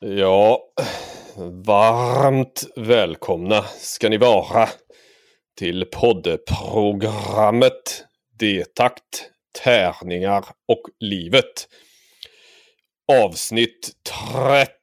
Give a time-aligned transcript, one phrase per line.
[0.00, 0.60] Ja,
[1.66, 4.68] varmt välkomna ska ni vara
[5.58, 8.04] till poddprogrammet
[8.38, 9.30] Detakt,
[9.64, 11.68] tärningar och livet.
[13.12, 13.90] Avsnitt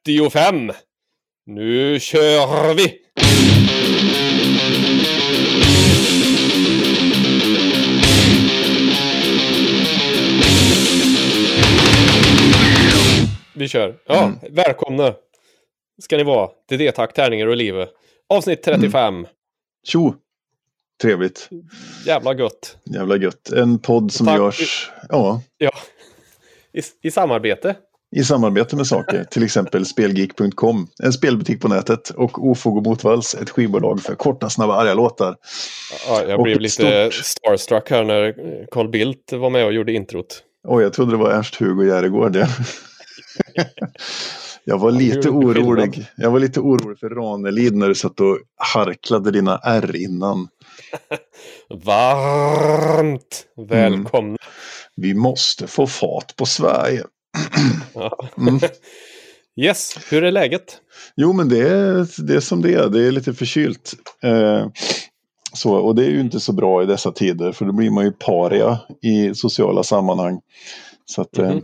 [0.04, 0.72] 35.
[1.46, 3.00] Nu kör vi!
[13.54, 13.94] Vi kör.
[14.06, 14.38] Ja, Mm.
[14.50, 15.14] välkomna
[16.02, 17.88] ska ni vara till Detakt, tärningar och livet.
[18.28, 19.26] Avsnitt 35.
[19.86, 20.14] Tjo!
[21.02, 21.48] Trevligt.
[22.06, 22.76] Jävla gött.
[22.84, 23.50] Jävla gött.
[23.52, 24.38] En podd som Tack.
[24.38, 25.70] görs ja, Ja.
[26.72, 27.74] I, I samarbete.
[28.16, 29.24] i samarbete med saker.
[29.24, 32.10] Till exempel Spelgeek.com, en spelbutik på nätet.
[32.10, 35.36] Och Ofog och Motvalls, ett skivbolag för korta, snabba, arga låtar.
[36.08, 38.34] Ja, jag Och blev lite stort- starstruck här när
[38.70, 40.42] Carl Bildt var med och gjorde introt.
[40.68, 42.36] Oj, jag trodde det var Ernst-Hugo Järegård.
[42.36, 42.46] Ja.
[44.64, 46.06] Jag var lite orolig.
[46.16, 50.48] Jag var lite orolig för Ranelid när du satt och harklade dina R innan.
[51.84, 54.36] Varmt välkomna.
[54.96, 57.04] Vi måste få fart på Sverige.
[58.38, 58.60] Mm.
[59.56, 60.78] Yes, hur är läget?
[61.16, 62.88] Jo, men det är, det är som det är.
[62.88, 63.94] Det är lite förkylt.
[64.22, 64.66] Eh,
[65.52, 68.04] så, och det är ju inte så bra i dessa tider för då blir man
[68.04, 70.40] ju paria i sociala sammanhang.
[71.04, 71.62] Så att, eh, Mhm.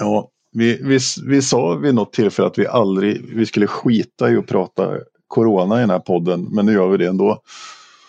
[0.00, 4.36] ja, vi, vi, vi sa vid något tillfälle att vi aldrig vi skulle skita i
[4.36, 4.92] att prata
[5.26, 6.48] corona i den här podden.
[6.50, 7.42] Men nu gör vi det ändå.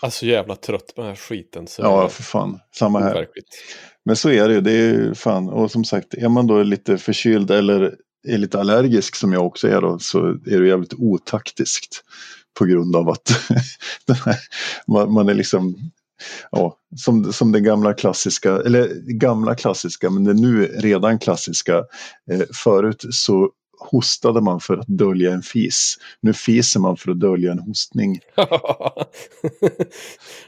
[0.01, 1.67] Alltså jävla trött på den här skiten.
[1.67, 2.59] Så Ja, för fan.
[2.75, 3.11] Samma här.
[3.11, 3.47] overkligt.
[4.05, 4.61] Men så är det ju.
[4.61, 5.49] Det är ju fan.
[5.49, 7.95] Och som sagt, är man då lite förkyld eller
[8.27, 12.03] är lite allergisk som jag också är då så är det jävligt otaktiskt.
[12.59, 13.29] På grund av att
[14.87, 15.75] man, man är liksom
[16.51, 21.77] Ja, som, som den gamla klassiska, eller gamla klassiska, men det nu redan klassiska.
[22.31, 25.95] Eh, förut så hostade man för att dölja en fis.
[26.21, 28.19] Nu fiser man för att dölja en hostning.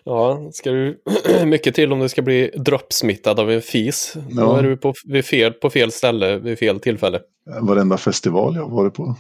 [0.04, 1.00] ja, ska du
[1.46, 4.14] mycket till om du ska bli droppsmittad av en fis.
[4.30, 4.60] Då Ja.
[4.60, 7.20] är du på, vid fel, på fel ställe vid fel tillfälle.
[7.62, 9.16] Varenda festival jag har varit på.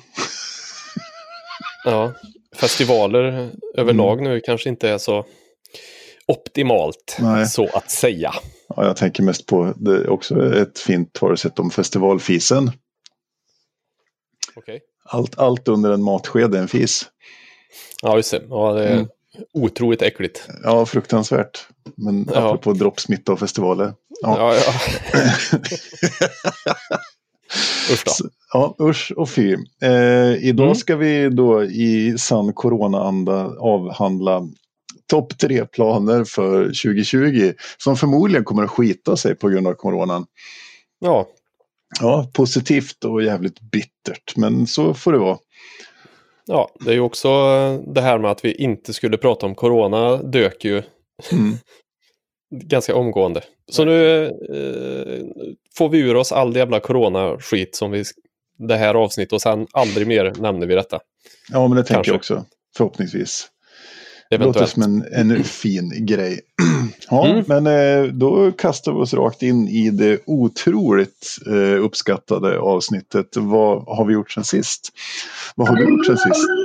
[1.85, 2.13] Ja,
[2.55, 3.49] festivaler Mm.
[3.77, 5.25] överlag nu kanske inte är så
[6.31, 7.45] optimalt, Nej.
[7.47, 8.33] så att säga.
[8.75, 12.71] Ja, jag tänker mest på det är också ett fint sett om festivalfisen.
[14.55, 14.79] Okej.
[15.05, 17.05] Allt, allt under en matsked är en fis.
[18.01, 18.41] Ja, just det.
[18.49, 19.07] Ja, det är Mm.
[19.53, 20.47] otroligt äckligt.
[20.63, 21.67] Ja, fruktansvärt.
[21.97, 22.39] Men Ja.
[22.47, 23.93] apropå droppsmitta och festivaler.
[24.21, 24.35] Ja.
[24.37, 24.73] Ja, ja.
[27.93, 28.11] Usch då.
[28.11, 29.53] Så- Ja, usch och fy.
[29.81, 30.75] Eh, idag Mm.
[30.75, 34.47] ska vi då i sann corona-anda avhandla
[35.09, 40.25] topp tre-planer för 2020 som förmodligen kommer att skita sig på grund av coronan.
[40.99, 41.27] Ja,
[41.99, 45.37] Ja, positivt och jävligt bittert, men så får det vara.
[46.45, 49.55] ja, det är ju också eh, det här med att vi inte skulle prata om
[49.55, 50.83] corona dök ju
[51.31, 51.53] Mm.
[52.63, 53.41] ganska omgående.
[53.71, 55.25] Så nu eh,
[55.77, 58.03] får vi ur oss all jävla corona-skit som vi
[58.57, 60.99] det här avsnittet och sen aldrig mer nämner vi detta.
[61.51, 62.11] Ja, men det tänker Kanske.
[62.11, 62.45] jag också.
[62.77, 63.47] Förhoppningsvis.
[64.29, 64.71] Det låter Eventuellt.
[64.71, 65.05] som en,
[65.37, 66.39] en fin grej.
[67.11, 67.43] Ja, Mm.
[67.47, 73.27] men eh, då kastar vi oss rakt in i det otroligt eh, uppskattade avsnittet.
[73.37, 74.89] Vad har vi gjort sen sist?
[75.55, 76.47] Vad har du gjort sen sist?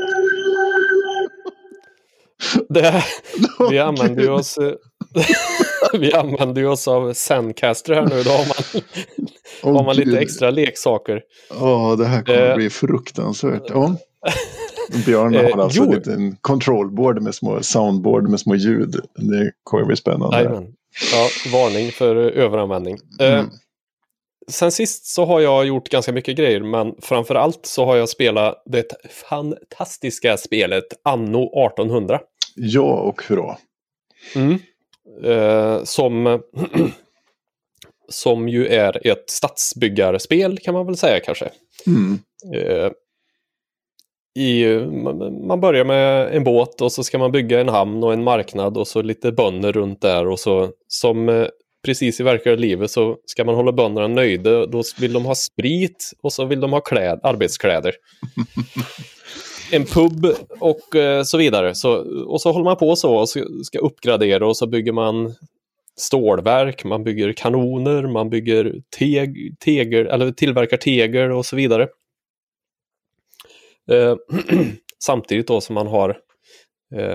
[2.68, 3.04] Det,
[3.70, 4.72] vi använder ju oss eh,
[6.00, 8.22] Vi använder oss av Zencaster här nu.
[8.22, 8.82] Då har man,
[9.62, 11.22] Åh, har man lite extra leksaker.
[11.50, 12.56] Ja, det här kommer Eh.
[12.56, 13.62] bli fruktansvärt.
[13.68, 13.96] Ja.
[15.06, 15.84] Björn Eh, har alltså jo.
[15.84, 18.96] en liten controlboard med små soundboard med små ljud.
[19.14, 20.36] Det kommer bli spännande.
[20.36, 20.74] Jajamän.
[21.12, 22.98] Ja, varning för eh, överanvändning.
[23.20, 23.50] Eh, Mm.
[24.48, 28.08] Sen sist så har jag gjort ganska mycket grejer, men framför allt så har jag
[28.08, 32.20] spelat det fantastiska spelet Anno 1800.
[32.54, 33.56] Ja, och hurra.
[34.34, 34.58] Mm.
[35.24, 36.42] Eh, som,
[38.08, 41.50] som ju är ett stadsbyggarspel kan man väl säga kanske.
[41.86, 42.18] Mm.
[42.54, 42.90] Eh,
[44.38, 44.78] i,
[45.46, 48.76] man- börjar med en båt och så ska man bygga en hamn och en marknad
[48.76, 51.46] och så lite bönder runt där och så som eh,
[51.84, 54.66] precis i verkliga livet så ska man hålla bönderna nöjda.
[54.66, 57.94] Då vill de ha sprit och så vill de ha kläd, arbetskläder.
[59.72, 60.26] en pub
[60.60, 61.74] och eh, så vidare.
[61.74, 61.96] Så,
[62.26, 65.34] och så håller man på så och så ska uppgradera och så bygger man
[65.96, 71.88] stålverk, man bygger kanoner, man bygger teg, tegel, eller tillverkar tegel och så vidare.
[73.90, 74.16] Eh,
[75.04, 76.10] samtidigt då som man har
[76.96, 77.14] eh,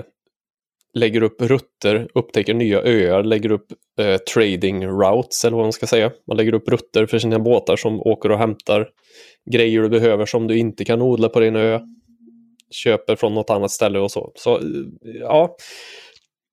[0.94, 3.66] lägger upp rutter, upptäcker nya öar, lägger upp
[4.00, 6.10] eh, trading routes eller vad man ska säga.
[6.26, 8.88] Man lägger upp rutter för sina båtar som åker och hämtar
[9.50, 11.80] grejer du behöver som du inte kan odla på din ö.
[12.70, 14.32] Köper från något annat ställe och så.
[14.34, 14.62] Så eh,
[15.20, 15.56] ja.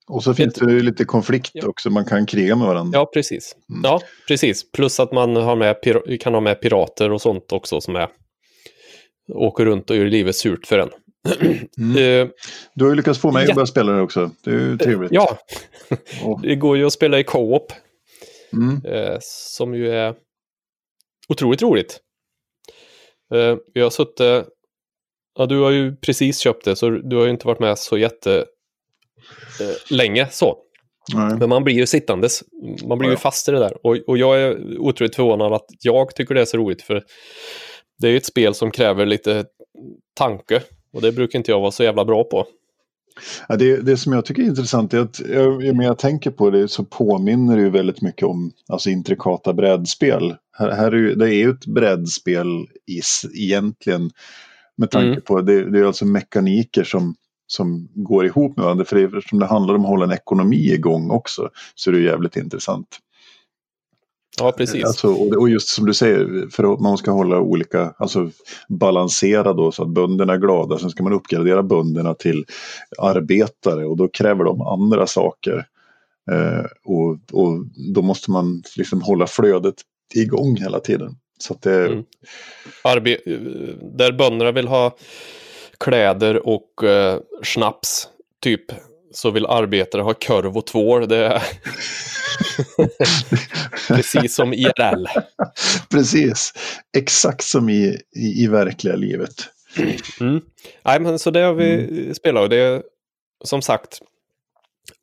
[0.10, 1.68] Och så finns det ju lite konflikt ja.
[1.68, 3.00] också, man kan kriga med varandra.
[3.00, 3.56] Ja, precis.
[3.70, 3.82] Mm.
[3.84, 4.72] Ja, precis.
[4.72, 5.76] Plus att man har med,
[6.20, 8.08] kan ha med pirater och sånt också som är
[9.34, 10.90] åker runt och gör livet surt för en.
[11.78, 11.98] Mm.
[11.98, 12.34] Eh,
[12.74, 13.50] du har ju lyckats få mig ja.
[13.50, 14.32] att börja spela det också.
[14.44, 15.12] Det är ju trevligt.
[15.12, 15.38] Ja,
[16.44, 17.74] det går ju att spela i co-op.
[18.54, 18.86] Mm.
[18.86, 20.16] Eh, som ju är
[21.30, 22.00] otroligt roligt.
[23.34, 24.48] Eh, jag har suttit...
[25.40, 27.98] Ja, du har ju precis köpt det, så du har ju inte varit med så
[27.98, 28.46] jätte
[29.90, 30.58] länge så.
[31.14, 31.38] Nej.
[31.40, 32.44] Men man blir ju sittandes.
[32.88, 33.14] Man blir ja.
[33.14, 33.88] ju fast i det där.
[33.88, 36.82] Och, och jag är otroligt förvånad att jag tycker det är så roligt.
[36.82, 37.04] För
[37.98, 39.46] det är ett spel som kräver lite
[40.14, 40.62] tanke.
[40.94, 42.46] Och det brukar inte jag vara så jävla bra på.
[43.48, 45.20] Ja, det, det som jag tycker är intressant är att
[45.62, 49.54] ju mer jag tänker på det så påminner det ju väldigt mycket om alltså, intrikata
[49.54, 50.36] brädspel.
[50.58, 52.68] Här, här är ju, det är ju ett brädspel
[53.34, 54.12] egentligen
[54.76, 55.22] med tanke mm.
[55.22, 57.16] på det, det är alltså mekaniker som,
[57.48, 58.86] som går ihop med varandra.
[58.86, 62.02] För det, eftersom det handlar om att hålla en ekonomi igång också så är det
[62.02, 63.00] jävligt intressant.
[64.40, 64.86] Ja, precis.
[64.86, 68.30] Alltså, och just som du säger, för att man ska hålla olika, alltså
[68.70, 70.78] balansera då så att bönderna är glada.
[70.78, 72.46] Sen ska man uppgradera bönderna till
[72.98, 75.66] arbetare och då kräver de andra saker.
[76.32, 79.76] Eh, och, och då måste man liksom hålla flödet
[80.16, 81.16] igång hela tiden.
[81.40, 81.86] Så att det...
[81.86, 82.04] Mm.
[82.84, 83.18] Arbe
[83.98, 84.96] där bönderna vill ha
[85.80, 88.08] kläder och eh, snaps,
[88.42, 88.66] typ,
[89.12, 91.08] så vill arbetare ha korv och tvål.
[91.08, 91.44] Det är...
[93.88, 95.08] Precis som IRL.
[95.90, 96.54] Precis,
[96.98, 99.36] exakt som i, i, i verkliga livet.
[100.22, 100.42] Mm.
[100.86, 102.16] Nej, men så det har vi mm.
[102.16, 102.84] spelat och det är
[103.44, 104.00] som sagt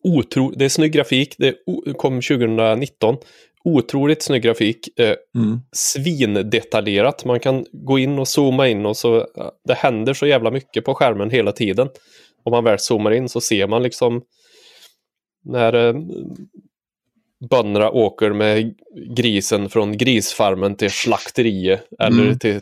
[0.04, 1.34] otro, det är snygg grafik.
[1.38, 1.56] Det
[1.98, 3.16] kom 2019.
[3.64, 5.00] Otroligt snygg grafik.
[5.00, 5.60] Eh, mm.
[5.72, 7.24] Svindetaljerat.
[7.24, 9.26] Man kan gå in och zooma in och så
[9.64, 11.88] det händer så jävla mycket på skärmen hela tiden.
[12.44, 14.23] Om man väl zoomar in så ser man liksom
[15.44, 15.94] när eh,
[17.50, 18.75] bönderna åker med
[19.17, 22.38] grisen från grisfarmen till slakteriet eller mm.
[22.38, 22.61] till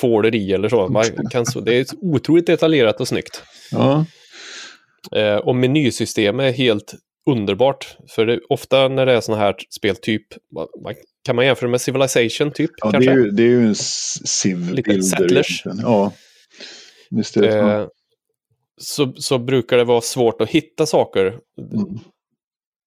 [0.00, 0.88] tvåleri eller så.
[0.88, 3.42] Man kan, det är otroligt detaljerat och snyggt.
[3.70, 4.04] Ja.
[5.12, 6.94] Eh, och menysystemet är helt
[7.30, 7.96] underbart.
[8.08, 10.26] För det, ofta när det är sådana här spel, typ,
[10.84, 10.94] man,
[11.24, 12.70] kan man jämföra med Civilization typ?
[12.76, 13.10] Ja, kanske?
[13.10, 13.74] Det, är ju, det är ju en
[14.24, 15.44] civ-builder.
[15.82, 16.12] Ja,
[17.10, 17.86] visst är det eh,
[18.80, 21.38] så, så brukar det vara svårt att hitta saker.
[21.72, 21.98] Mm.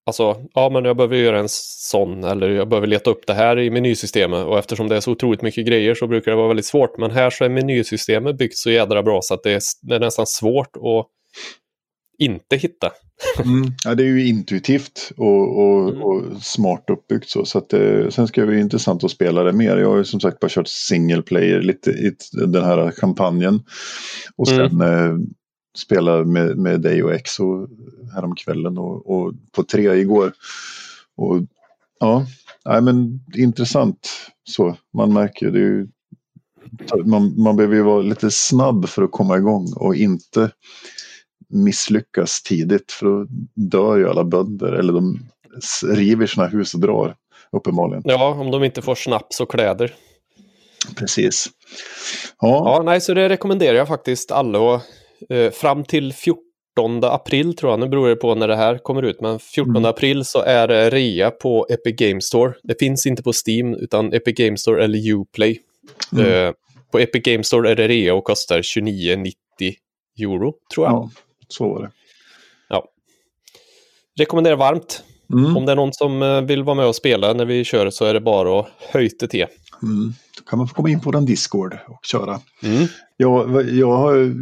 [0.05, 3.59] Alltså, ja men jag behöver göra en sån eller jag behöver leta upp det här
[3.59, 6.65] i menysystemet och eftersom det är så otroligt mycket grejer så brukar det vara väldigt
[6.65, 6.97] svårt.
[6.97, 9.99] Men här så är menysystemet byggt så jädra bra så att det är, det är
[9.99, 11.07] nästan svårt att
[12.19, 12.91] inte hitta.
[13.45, 13.71] Mm.
[13.85, 16.01] Ja, det är ju intuitivt och, och, mm.
[16.01, 17.45] och smart uppbyggt så.
[17.45, 19.77] så att det, sen ska det bli intressant att spela det mer.
[19.77, 23.63] Jag har ju som sagt bara kört single player lite i den här kampanjen.
[24.35, 24.81] Och sen mm.
[24.81, 25.17] eh,
[25.77, 27.67] spela med, med dig och Exo
[28.13, 30.33] häromkvällen och, och på tre igår.
[31.15, 31.41] Och
[31.99, 32.25] ja,
[32.65, 34.09] nej, men intressant
[34.43, 34.77] så.
[34.93, 35.87] Man märker det ju,
[37.05, 40.51] man, man behöver ju vara lite snabb för att komma igång och inte
[41.49, 45.19] misslyckas tidigt för då dör ju alla bönder eller de
[45.83, 47.15] river sina hus och drar
[47.51, 48.03] uppenbarligen.
[48.05, 49.95] Ja, om de inte får snaps och kläder.
[50.95, 51.49] Precis.
[52.41, 52.75] Ja.
[52.77, 54.83] ja, nej, så det rekommenderar jag faktiskt alla att
[55.51, 59.21] fram till 14 april tror jag, nu beror det på när det här kommer ut,
[59.21, 59.85] men 14 mm.
[59.85, 62.53] april så är det rea på Epic Games Store.
[62.63, 65.59] Det finns inte på Steam utan Epic Games Store eller Uplay.
[66.13, 66.25] Mm.
[66.25, 66.53] Eh,
[66.91, 69.33] på Epic Games Store är det rea och kostar 29,90
[70.19, 70.93] euro tror jag.
[70.93, 71.09] Ja,
[71.47, 71.91] så var det.
[72.69, 72.85] Ja.
[74.19, 75.03] Rekommenderar varmt.
[75.33, 75.57] Mm.
[75.57, 78.05] Om det är någon som eh, vill vara med och spela när vi kör så
[78.05, 79.45] är det bara att höjta till.
[79.83, 80.13] Mm.
[80.37, 82.39] Då kan man få komma in på den Discord och köra.
[82.63, 82.87] Mm.
[83.17, 84.33] Jag, jag har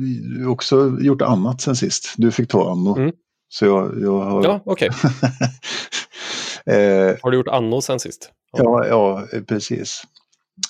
[0.48, 2.13] också gjort annat sen sist.
[2.17, 2.98] Du fick ta Anno.
[2.98, 3.12] Mm.
[3.50, 4.43] Så jag, jag har...
[4.43, 4.89] Ja, okej.
[4.89, 5.10] Okay.
[7.10, 8.31] eh, har du gjort Anno sen sist?
[8.57, 10.03] Ja, ja, precis.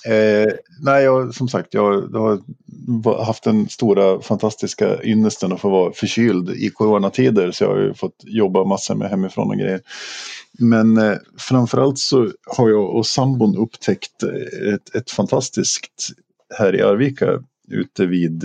[0.04, 2.42] Eh, nej, jag, som sagt, jag, jag,
[3.04, 7.50] har haft den stora fantastiska ynnesten att få vara förkyld i coronatider.
[7.50, 9.80] Så jag har ju fått jobba massor med hemifrån och grejer.
[10.58, 16.10] Men eh, framförallt så har jag och sambon upptäckt eh, ett, ett fantastiskt
[16.58, 18.44] här i Arvika ute vid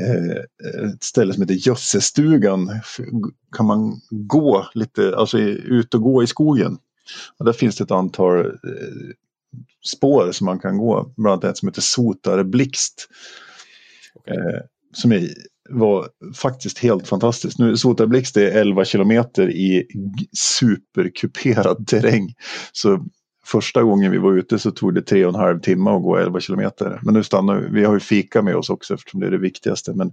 [0.00, 2.80] eh, ett ställe som heter Jössestugan.
[3.56, 6.78] Kan man gå lite, alltså ut och gå i skogen.
[7.38, 8.52] Och där finns det ett antal eh,
[9.86, 11.12] spår som man kan gå.
[11.16, 13.08] Bland annat ett som heter Sotare Blixt.
[14.14, 14.36] Okay.
[14.36, 14.60] Eh,
[14.92, 15.28] som är
[15.70, 17.58] var faktiskt helt fantastiskt.
[17.58, 19.86] Nu Sotarblixt är 11 kilometer i
[20.38, 22.34] superkuperad terräng.
[22.72, 23.04] Så
[23.46, 26.16] första gången vi var ute så tog det tre och en halv timme att gå
[26.16, 27.00] 11 kilometer.
[27.02, 27.68] Men nu stannar vi.
[27.80, 29.92] Vi har ju fika med oss också eftersom det är det viktigaste.
[29.94, 30.12] Men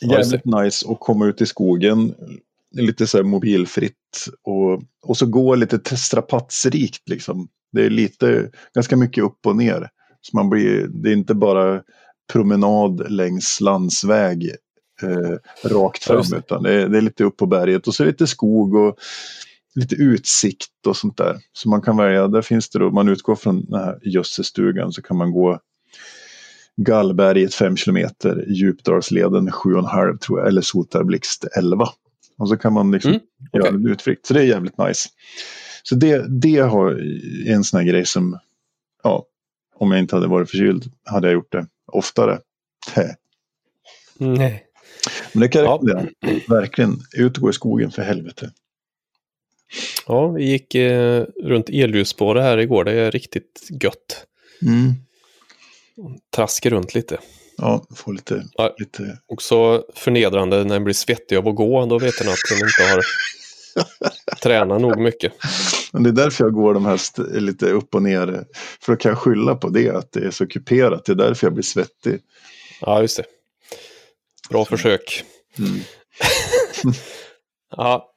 [0.00, 2.14] jävligt nice att komma ut i skogen.
[2.74, 7.48] Lite så här mobilfritt och, och så gå lite strapatsrikt liksom.
[7.72, 9.88] Det är lite, ganska mycket upp och ner.
[10.20, 11.82] Så man blir, det är inte bara
[12.32, 14.50] promenad längs landsväg
[15.02, 18.26] eh, rakt fram utan det är, det är, lite upp på berget och så lite
[18.26, 18.96] skog och
[19.74, 21.36] lite utsikt och sånt där.
[21.52, 25.02] Så man kan välja, där finns det då, man utgår från den här gödselstugan så
[25.02, 25.60] kan man gå
[26.76, 31.88] Gallberget 5 kilometer, Djupdalsleden 7,5 tror jag, eller Sotarblixt 11.
[32.38, 33.60] Och så kan man liksom mm, okay.
[33.60, 34.26] göra en utflykt.
[34.26, 35.08] Så det är jävligt nice.
[35.82, 36.90] Så det, det har
[37.46, 38.38] en sån här grej som,
[39.02, 39.26] ja,
[39.74, 42.38] om jag inte hade varit förkyld hade jag gjort det oftare.
[44.18, 44.64] Nej.
[45.32, 46.08] Men det kan jag rekommendera.
[46.20, 46.54] Ja.
[46.54, 48.50] Verkligen, ut och gå i skogen för helvete.
[50.06, 52.84] Ja, vi gick eh, runt elljusspåret här igår.
[52.84, 54.26] Det är riktigt gött.
[54.62, 54.94] Mm.
[56.34, 57.18] Traska runt lite.
[57.58, 59.18] Ja, få lite, ja, lite...
[59.26, 61.86] Också förnedrande när man blir svettig av att gå.
[61.86, 63.02] Då vet man att man inte har
[64.42, 65.32] tränat nog mycket.
[65.92, 67.00] Men det är därför jag går de här
[67.40, 68.44] lite upp och ner.
[68.80, 71.04] För då kan jag skylla på det, att det är så kuperat.
[71.04, 72.20] Det är därför jag blir svettig.
[72.80, 73.24] Ja, just det.
[74.50, 74.70] Bra så.
[74.70, 75.24] försök.
[75.58, 75.80] Mm.
[77.76, 78.14] ja,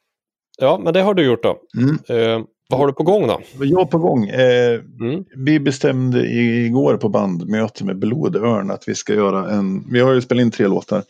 [0.62, 1.62] Ja, men det har du gjort då.
[1.78, 1.98] Mm.
[2.08, 3.42] Eh, vad har du på gång då?
[3.60, 4.28] Jag på gång.
[4.28, 5.26] Eh, mm.
[5.36, 9.92] Vi bestämde igår på bandmöte med Blodörn att vi ska göra en...
[9.92, 11.04] Vi har ju spelat in tre låtar.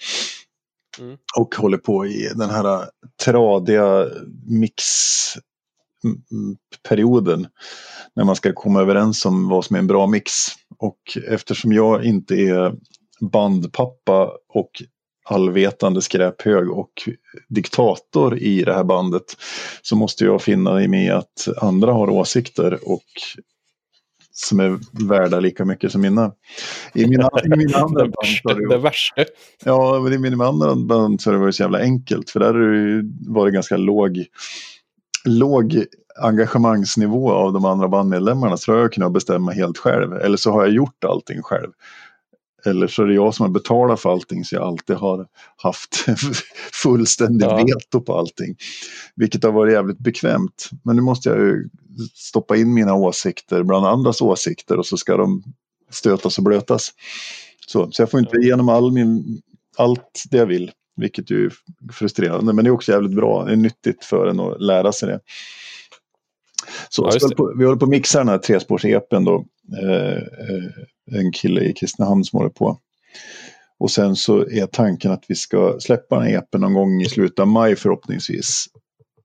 [1.00, 1.18] Mm.
[1.38, 2.86] Och håller på i den här
[3.24, 4.06] tradiga
[4.48, 7.48] mixperioden.
[8.16, 10.32] När man ska komma överens om vad som är en bra mix.
[10.78, 12.76] Och eftersom jag inte är
[13.32, 14.70] bandpappa och
[15.32, 16.92] allvetande skräphög och
[17.48, 19.38] diktator i det här bandet
[19.82, 23.06] så måste jag finna mig i att andra har åsikter och
[24.34, 26.32] som är värda lika mycket som mina.
[26.94, 29.26] I mina, i mina andra band så det, det värsta.
[29.66, 32.54] Ja, men i mina andra band så har det varit så jävla enkelt för där
[33.36, 34.26] har det ganska låg,
[35.26, 35.86] låg
[36.20, 40.14] engagemangsnivå av de andra bandmedlemmarna så har jag kunnat bestämma helt själv.
[40.14, 41.72] Eller så har jag gjort allting själv.
[42.66, 45.28] Eller så är det jag som har betalat för allting så jag alltid har
[45.58, 46.06] haft
[46.84, 47.56] fullständig ja.
[47.56, 48.56] veto på allting.
[49.16, 50.70] Vilket har varit jävligt bekvämt.
[50.84, 51.70] Men nu måste jag ju
[52.14, 55.44] stoppa in mina åsikter bland andras åsikter och så ska de
[55.90, 56.94] stötas och blötas.
[57.68, 59.42] Så, så jag får inte igenom all min,
[59.78, 60.72] allt det jag vill.
[60.96, 61.52] Vilket ju är
[61.94, 63.46] frustrerande men det är också jävligt bra.
[63.46, 65.20] Det är nyttigt för en att lära sig det.
[66.90, 69.46] Så, ja, vi håller på att mixa den här trespårs-epen då.
[69.84, 70.72] Eh, eh,
[71.14, 72.78] en kille i Kristinehamn som håller på.
[73.80, 77.40] Och sen så är tanken att vi ska släppa den epen någon gång i slutet
[77.40, 78.66] av maj förhoppningsvis.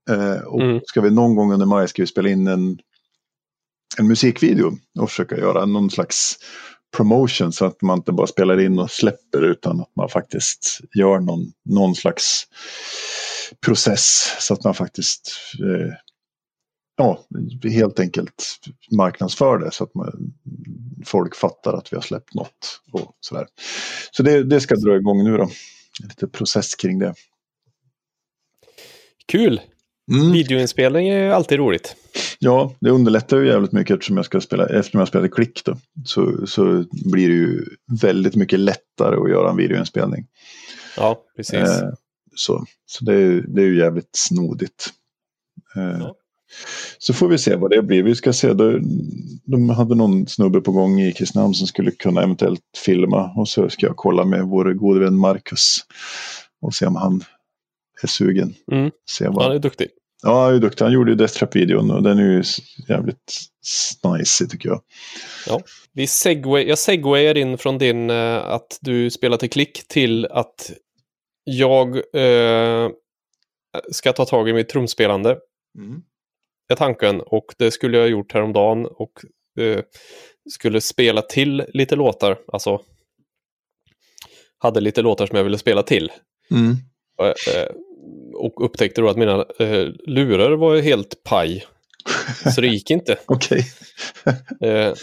[0.09, 0.81] Eh, och mm.
[0.85, 2.79] ska vi någon gång under maj ska vi spela in en,
[3.97, 6.37] en musikvideo och försöka göra någon slags
[6.97, 11.19] promotion så att man inte bara spelar in och släpper utan att man faktiskt gör
[11.19, 12.43] någon, någon slags
[13.65, 15.93] process så att man faktiskt eh,
[16.97, 17.25] ja,
[17.63, 18.59] helt enkelt
[18.91, 20.33] marknadsför det så att man,
[21.05, 22.81] folk fattar att vi har släppt något.
[22.91, 23.47] Och sådär.
[24.11, 25.49] Så det, det ska dra igång nu då.
[26.03, 27.13] Lite process kring det.
[29.25, 29.61] Kul!
[30.11, 30.31] Mm.
[30.31, 31.95] Videoinspelning är alltid roligt.
[32.39, 35.77] Ja, det underlättar ju jävligt mycket eftersom jag ska spela, eftersom jag spelar klick då.
[36.05, 37.65] Så, så blir det ju
[38.01, 40.27] väldigt mycket lättare att göra en videoinspelning.
[40.97, 41.55] Ja, precis.
[41.55, 41.89] Eh,
[42.35, 44.89] så så det, är, det är ju jävligt snodigt.
[45.75, 46.15] Eh, ja.
[46.97, 48.03] Så får vi se vad det blir.
[48.03, 48.53] Vi ska se,
[49.45, 53.31] de hade någon snubbe på gång i Kristinehamn som skulle kunna eventuellt filma.
[53.35, 55.79] Och så ska jag kolla med vår gode vän Marcus.
[56.61, 57.23] Och se om han
[58.03, 58.53] är sugen.
[58.71, 58.91] Mm.
[59.09, 59.43] Se vad...
[59.43, 59.87] Han är duktig.
[60.23, 60.85] Ja, han är duktig.
[60.85, 62.43] Han gjorde ju Death Trap-videon och den är ju
[62.87, 63.41] jävligt
[64.13, 64.81] nice tycker jag.
[65.47, 65.61] Ja,
[65.93, 70.71] vi segway, jag segwayar in från din uh, att du spelar till klick till att
[71.43, 72.89] jag uh,
[73.91, 75.37] ska ta tag i mitt trumspelande.
[75.77, 76.01] Mm
[76.73, 79.11] är tanken och det skulle jag gjort häromdagen och
[79.59, 79.79] eh,
[80.49, 82.37] skulle spela till lite låtar.
[82.47, 82.81] Alltså
[84.59, 86.11] hade lite låtar som jag ville spela till.
[86.51, 86.75] Mm.
[87.21, 87.75] Eh,
[88.33, 91.65] och upptäckte då att mina eh, lurar var helt paj.
[92.55, 93.17] Så det gick inte.
[93.25, 93.65] Okej.
[94.61, 94.93] eh,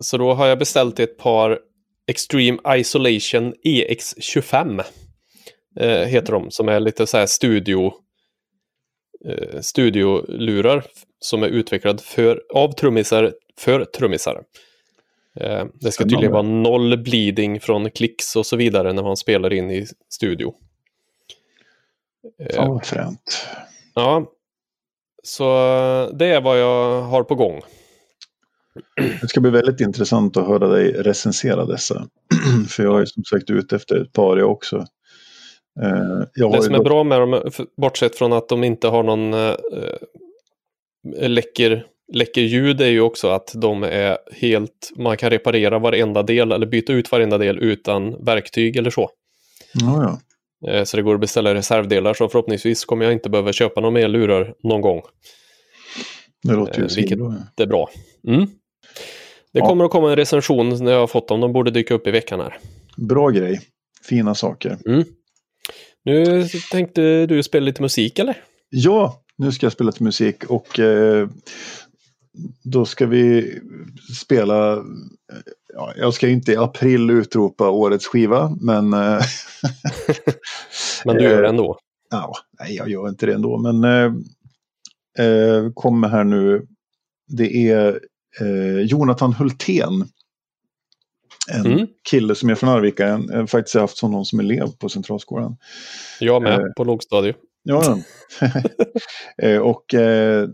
[0.00, 1.58] så då har jag beställt ett par
[2.06, 4.84] Extreme Isolation EX25.
[5.80, 7.92] Eh, heter de, som är lite så här studio
[9.24, 10.84] eh, studiolurar
[11.20, 14.42] som är utvecklad för, av trummisar för trummisar.
[15.40, 19.52] Eh, det ska tydligen vara noll bleeding från klicks och så vidare när man spelar
[19.52, 20.54] in i studio.
[22.54, 23.46] Fan vad fränt.
[23.94, 24.32] Ja,
[25.22, 25.44] så
[26.14, 27.60] det är vad jag har på gång.
[29.20, 32.08] Det ska bli väldigt intressant att höra dig recensera dessa.
[32.68, 34.86] För jag är som sagt ute efter ett par jag också.
[35.82, 37.42] Eh, jag det som är bra med dem,
[37.76, 39.54] bortsett från att de inte har någon äh,
[41.28, 46.52] läcker, läcker ljud, är ju också att de är helt, man kan reparera varenda del
[46.52, 49.10] eller byta ut varenda del utan verktyg eller så.
[49.74, 50.84] Ja, ja.
[50.84, 54.08] Så det går att beställa reservdelar, så förhoppningsvis kommer jag inte behöva köpa några mer
[54.08, 55.02] lurar någon gång.
[56.42, 57.34] Det låter ju Vilket bra.
[57.56, 57.90] är bra.
[58.28, 58.46] Mm.
[59.52, 61.40] Det kommer att komma en recension när jag har fått dem.
[61.40, 62.58] De borde dyka upp i veckan här.
[62.96, 63.60] Bra grej.
[64.02, 64.78] Fina saker.
[64.86, 65.04] Mm.
[66.08, 68.42] Nu tänkte du spela lite musik eller?
[68.70, 71.28] Ja, nu ska jag spela lite musik och eh,
[72.64, 73.58] då ska vi
[74.20, 74.84] spela,
[75.74, 78.92] ja, jag ska inte i april utropa årets skiva men...
[78.92, 79.20] Eh,
[81.04, 81.78] men du gör det ändå?
[82.10, 84.12] Ja, nej, jag gör inte det ändå men eh,
[85.26, 86.66] eh kommer här nu.
[87.28, 88.00] Det är
[88.40, 90.08] eh, Jonathan Hultén.
[91.54, 91.86] En mm.
[92.10, 93.06] kille som är från Arvika.
[93.06, 95.56] Jag har faktiskt haft honom som elev på Centralskolan.
[96.20, 97.36] Jag med, eh, på lågstadiet.
[97.62, 97.98] Ja,
[99.42, 100.48] eh, och eh,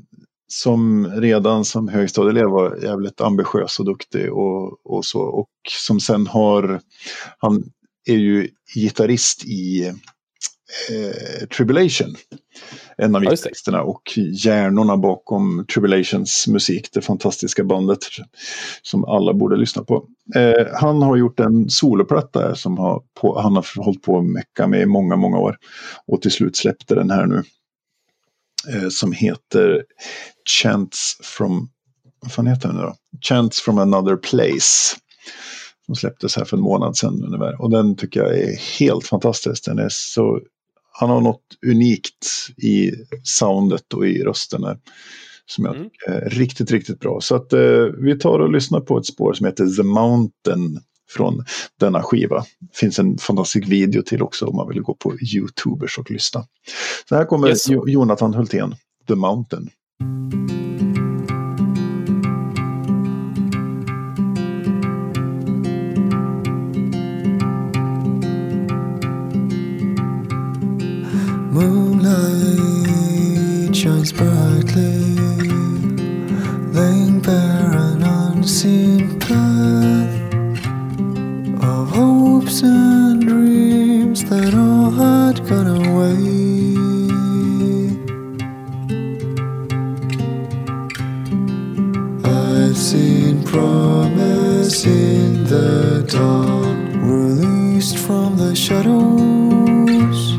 [0.46, 5.20] som redan som högstadieelev var jävligt ambitiös och duktig och, och så.
[5.20, 6.80] Och som sen har,
[7.38, 7.64] han
[8.06, 9.86] är ju gitarrist i
[10.90, 12.16] eh, Tribulation
[12.96, 14.02] en av gitarristerna och
[14.44, 17.98] hjärnorna bakom Tribulations musik, det fantastiska bandet
[18.82, 20.06] som alla borde lyssna på.
[20.34, 24.66] Eh, han har gjort en soloplatta som har på, han har hållit på att mecka
[24.66, 25.56] med i många, många år
[26.06, 27.42] och till slut släppte den här nu
[28.68, 29.84] eh, som heter
[30.62, 31.70] Chants from,
[32.20, 32.94] vad fan heter den nu då?
[33.20, 34.96] Chants from another place.
[35.86, 37.62] Som släpptes här för en månad sedan ungefär.
[37.62, 39.64] Och den tycker jag är helt fantastisk.
[39.64, 40.40] Den är så
[40.98, 44.64] han har något unikt i soundet och i rösten.
[45.46, 45.88] Som jag mm.
[46.06, 47.20] är riktigt, riktigt bra.
[47.20, 51.44] Så att eh, vi tar och lyssnar på ett spår som heter The Mountain från
[51.80, 52.44] denna skiva.
[52.60, 56.46] Det finns en fantastisk video till också om man vill gå på YouTubers och lyssna.
[57.08, 57.68] Så här kommer yes.
[57.86, 58.74] Jonathan Hultén,
[59.08, 59.70] The Mountain.
[74.04, 75.16] Shines brightly,
[76.72, 80.34] laying bare an unseen path
[81.62, 86.20] of hopes and dreams that all had gone away.
[92.24, 100.34] I've seen promise in the dawn, released from the shadows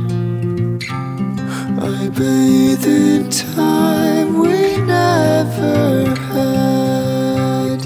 [1.77, 7.81] I bathe in time we never had.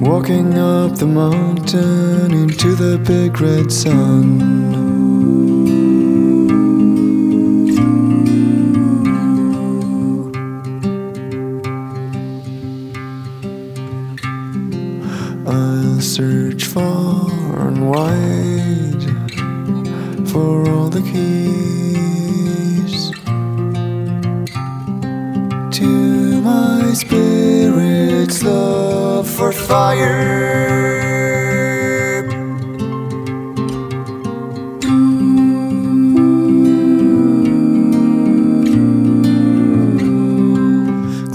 [0.00, 4.59] Walking up the mountain into the big red sun.
[17.90, 19.04] Wide
[20.30, 21.50] for all the keys
[25.76, 30.38] to my spirit's love for fire.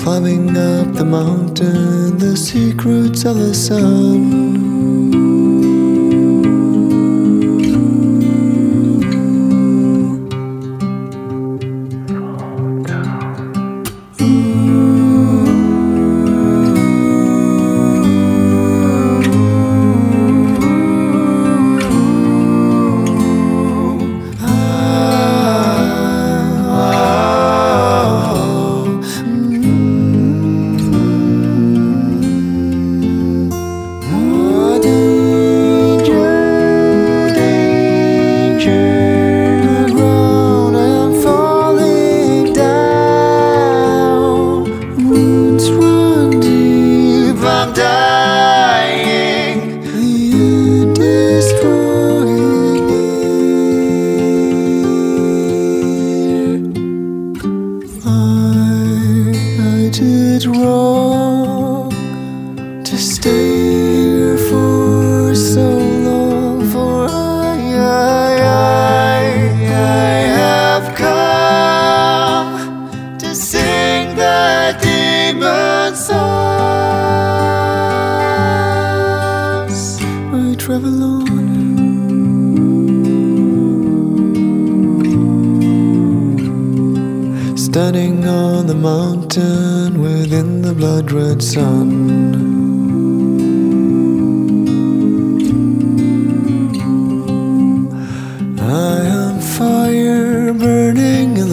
[0.01, 4.54] Climbing up the mountain, the secrets of the sun.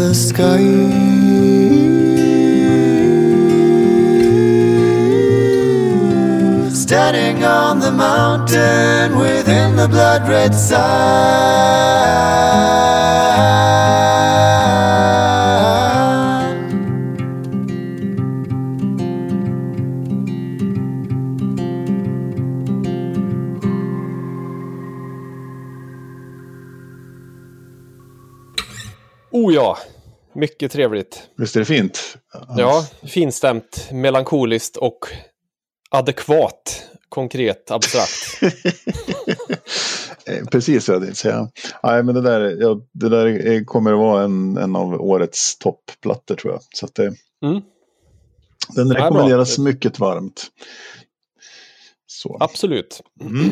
[0.02, 0.64] The sky.
[6.84, 11.82] Standing on the mountain within the blood red sun.
[30.42, 31.22] Mycket trevligt.
[31.36, 32.16] Visst är det fint?
[32.56, 34.98] Ja, finstämt, melankoliskt och
[35.90, 38.40] adekvat, konkret, abstrakt.
[40.26, 41.48] Eh, Precis vad jag tänkte säga.
[41.82, 45.58] Nej, men det där, ja, det där är- kommer att vara en, en av årets
[45.58, 46.60] toppplattor tror jag.
[46.74, 47.02] Så det,
[47.46, 47.62] Mm.
[48.74, 50.46] den rekommenderas mycket varmt.
[52.06, 52.36] Så.
[52.40, 53.00] Absolut.
[53.20, 53.50] Mm.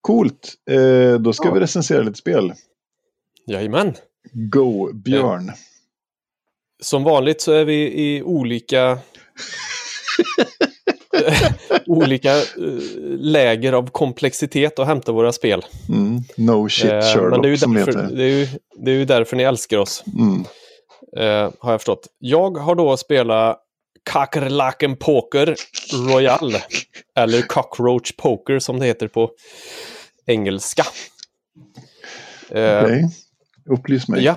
[0.00, 0.54] Coolt.
[0.70, 1.54] Eh, då ska Ja.
[1.54, 2.52] vi recensera lite spel.
[3.46, 3.94] Jajamän.
[4.32, 5.52] Go Björn.
[6.82, 7.74] Som vanligt så är vi
[8.08, 8.98] i olika
[11.86, 12.42] olika eh,
[13.18, 15.64] läger av komplexitet att hämta våra spel.
[15.88, 16.20] Mm.
[16.36, 18.16] No shit Eh, Sherlock men det är, ju som därför, heter.
[18.16, 18.48] det, är ju,
[18.84, 20.44] det är ju därför ni älskar oss, Mm.
[21.16, 22.06] eh, har jag förstått.
[22.18, 23.58] Jag har då spelat
[24.10, 25.56] Kakerlaken Poker
[26.08, 26.56] Royal,
[27.18, 29.30] eller Cockroach Poker som det heter på
[30.26, 30.84] engelska.
[32.50, 33.04] Eh, Okej.
[33.70, 34.24] Upplys mig.
[34.24, 34.36] Ja.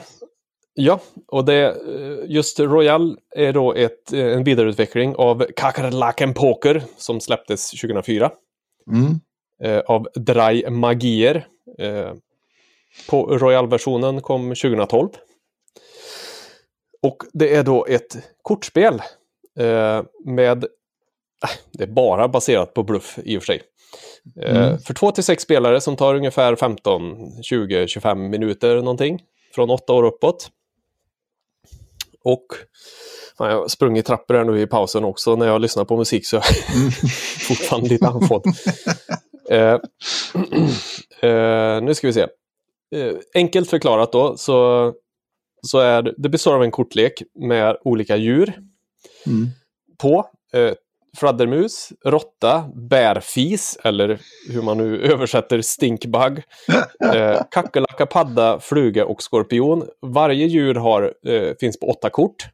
[0.78, 6.84] Ja, och det, eh, just Royal är då ett, eh, en vidareutveckling av Kakerlaken Poker
[6.98, 8.32] som släpptes 2004
[8.92, 9.20] Mm.
[9.64, 11.48] eh, av Dry Magier.
[11.80, 12.12] Eh,
[13.10, 15.10] på Royal-versionen kom 2012.
[17.02, 19.02] Och det är då ett kortspel
[19.60, 20.64] eh, med...
[21.44, 23.62] Äh, det är bara baserat på bluff i och för sig.
[24.42, 24.80] Eh, Mm.
[24.80, 29.22] För två till sex spelare som tar ungefär 15, 20, 25 minuter någonting.
[29.56, 30.50] Från åtta år uppåt.
[32.26, 32.46] Och
[33.38, 36.36] jag har sprungit trappor här nu i pausen också när jag lyssnar på musik så
[36.36, 36.92] jag är
[37.48, 38.44] fortfarande lite andfådd.
[39.50, 39.80] Eh,
[41.30, 42.28] eh, nu ska vi se.
[42.96, 44.94] Eh, enkelt förklarat då så,
[45.68, 48.54] så är det består av en kortlek med olika djur
[49.28, 49.48] Mm.
[49.98, 50.30] på.
[51.16, 56.44] Fladdermus, råtta, bärfis eller hur man nu översätter stinkbug.
[57.14, 59.88] Eh, kackerlacka, padda, fluga och skorpion.
[60.02, 62.48] Varje djur har, eh, finns på åtta kort.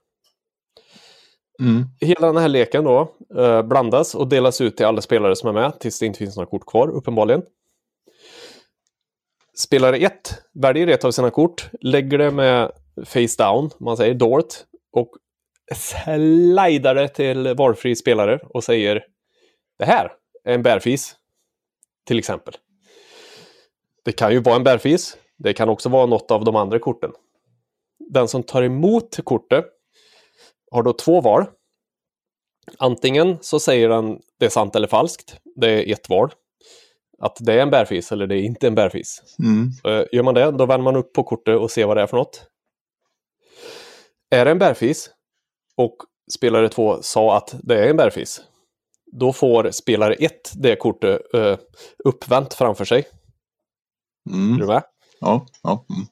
[1.62, 1.86] Mm.
[2.02, 5.54] Hela den här leken då eh, blandas och delas ut till alla spelare som är
[5.54, 7.41] med tills det inte finns några kort kvar, uppenbarligen.
[9.58, 10.13] Spelare 1
[10.54, 12.71] väljer ett av sina kort, lägger det med
[13.06, 14.54] face down, man säger dort,
[14.91, 15.10] och
[15.76, 19.06] slidar det till valfri spelare och säger
[19.80, 20.12] det här
[20.44, 21.16] är en bärfis,
[22.08, 22.54] till exempel.
[24.06, 27.12] Det kan ju vara en bärfis, det kan också vara något av de andra korten.
[28.10, 29.66] Den som tar emot kortet
[30.72, 31.46] har då två val.
[32.78, 35.38] Antingen så säger den det är sant eller falskt.
[35.56, 36.32] Det är ett val.
[37.18, 39.24] Att det är en bärfis eller det är inte en bärfis.
[39.40, 39.70] Mm.
[39.86, 42.08] Eh, Gör man det, då vänder man upp på kortet och ser vad det är
[42.08, 42.48] för något.
[44.30, 45.10] Är det en bärfis
[45.82, 45.96] och
[46.32, 48.41] spelare två sa att det är en bärfis,
[49.12, 51.58] då får spelare ett det kortet eh,
[52.04, 53.08] uppvänt framför sig.
[54.30, 54.58] Är Mm.
[54.60, 54.84] du med?
[55.20, 55.46] Ja.
[55.63, 55.86] ja.
[55.89, 56.06] Mm.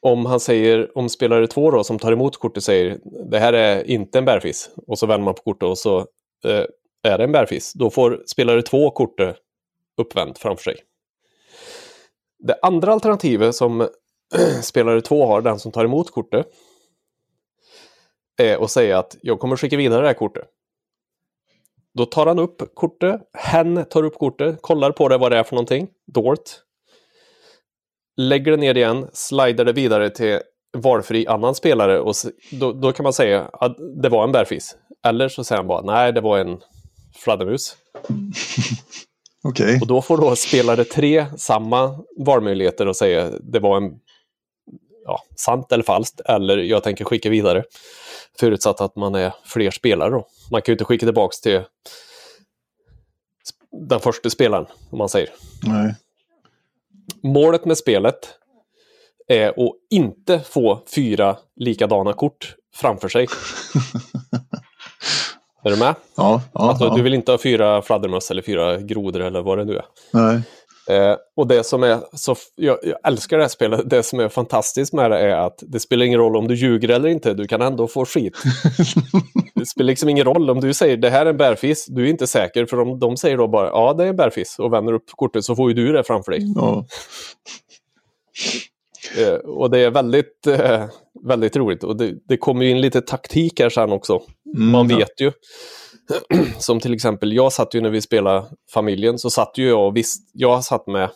[0.00, 2.98] Om han säger, om spelare två då som tar emot kortet säger
[3.30, 5.98] det här är inte en bärfis och så vänder man på kortet och så
[6.44, 6.64] eh,
[7.02, 9.36] är det en bärfis, då får spelare två kortet
[9.96, 10.76] uppvänt framför sig.
[12.38, 13.88] Det andra alternativet som
[14.62, 16.46] spelare två har, den som tar emot kortet,
[18.38, 20.44] är att säga att jag kommer skicka vidare det här kortet.
[21.94, 25.42] Då tar han upp kortet, hen tar upp kortet, kollar på det vad det är
[25.42, 26.62] för någonting, dolt,
[28.16, 30.40] lägger det ner igen, slidar det vidare till
[30.76, 32.14] valfri annan spelare och
[32.50, 34.76] då, då kan man säga att det var en bärfis.
[35.06, 36.60] Eller så säger han bara nej, det var en
[37.16, 37.76] fladdermus.
[39.44, 39.78] Okej.
[39.80, 43.92] Och då får då spelare tre samma valmöjligheter och säga det var en
[45.04, 47.64] ja, sant eller falskt eller jag tänker skicka vidare.
[48.40, 50.26] Förutsatt att man är fler spelare då.
[50.50, 51.62] Man kan ju inte skicka tillbaka till
[53.70, 55.30] den första spelaren, om man säger.
[55.62, 55.94] Nej.
[57.22, 58.34] Målet med spelet
[59.28, 63.22] är att inte få fyra likadana kort framför sig.
[65.64, 65.94] är du med?
[66.16, 66.42] Ja.
[66.52, 66.96] ja, Alltså, ja.
[66.96, 69.84] Du vill inte ha fyra fladdermöss eller fyra grodor eller vad det nu är.
[70.12, 70.42] Nej.
[70.88, 74.28] Eh, och det som är så, jag, jag, älskar det här spelet, det som är
[74.28, 77.46] fantastiskt med det är att det spelar ingen roll om du ljuger eller inte, du
[77.46, 78.36] kan ändå få skit.
[79.54, 82.10] det spelar liksom ingen roll om du säger det här är en bärfis, du är
[82.10, 84.92] inte säker för de, de säger då bara ja det är en bärfis och vänder
[84.92, 86.52] upp kortet så får ju du det framför dig.
[86.56, 86.86] Ja.
[89.18, 90.84] Eh, och det är väldigt, eh,
[91.24, 94.22] väldigt roligt och det, det kommer ju in lite taktik här sen också.
[94.56, 94.96] Mm, Man ja.
[94.96, 95.32] vet ju.
[96.58, 99.96] Som till exempel, jag satt ju när vi spelade familjen, så satt ju jag och
[99.96, 101.10] visst, jag satt med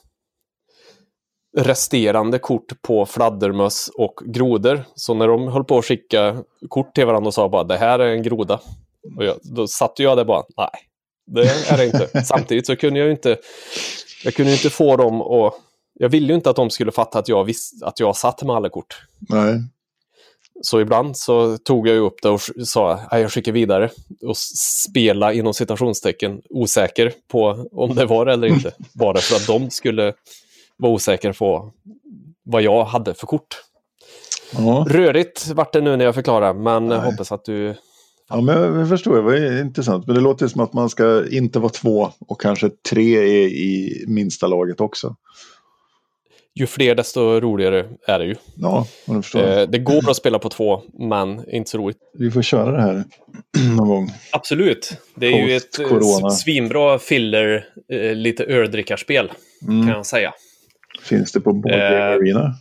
[1.57, 4.85] resterande kort på fladdermöss och grodor.
[4.95, 7.99] Så när de höll på att skicka kort till varandra och sa bara det här
[7.99, 8.61] är en groda.
[9.17, 10.69] Och jag, då satt jag där bara, nej,
[11.27, 12.25] det är det inte.
[12.25, 13.37] Samtidigt så kunde jag ju inte,
[14.25, 15.55] jag kunde inte få dem att,
[15.95, 18.57] jag ville ju inte att de skulle fatta att jag visste att jag satt med
[18.57, 19.03] alla kort.
[19.29, 19.63] Nej.
[20.65, 23.91] Så ibland så tog jag upp det och sa att jag skickar vidare
[24.23, 24.37] och
[24.89, 28.73] spela inom citationstecken osäker på om det var det eller inte.
[28.93, 30.15] Bara för att de skulle
[30.77, 31.73] vara osäkra på
[32.45, 33.57] vad jag hade för kort.
[34.57, 34.87] Ja.
[34.89, 37.11] Rörigt vart det nu när jag förklarar, men jag Nej.
[37.11, 37.75] hoppas att du...
[38.29, 39.17] ja, men jag förstår.
[39.17, 40.07] Det var intressant.
[40.07, 44.05] Men det låter som att man ska inte vara två och kanske tre är i
[44.09, 45.17] minsta laget också.
[46.55, 48.35] Ju fler desto roligare är det ju.
[48.57, 49.59] Ja, du förstår.
[49.59, 51.97] Eh, det går att spela på två, men inte så roligt.
[52.19, 53.05] Vi får köra det här
[53.77, 54.09] någon gång.
[54.33, 54.97] Absolut.
[55.15, 56.31] Det är ju ett eh, Post-corona.
[56.31, 59.33] svinbra filler, eh, lite öldrickarspel
[59.69, 59.87] Mm.
[59.87, 60.33] kan jag säga.
[61.03, 62.03] Finns det på Board Eh.
[62.03, 62.55] Arena?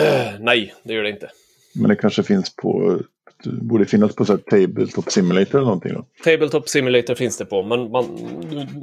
[0.00, 1.30] Eh, nej, det gör det inte.
[1.74, 3.00] Men det kanske finns på...
[3.44, 6.04] Det borde finnas på så här Tabletop Simulator eller någonting då.
[6.24, 8.04] Tabletop Simulator finns det på, men man,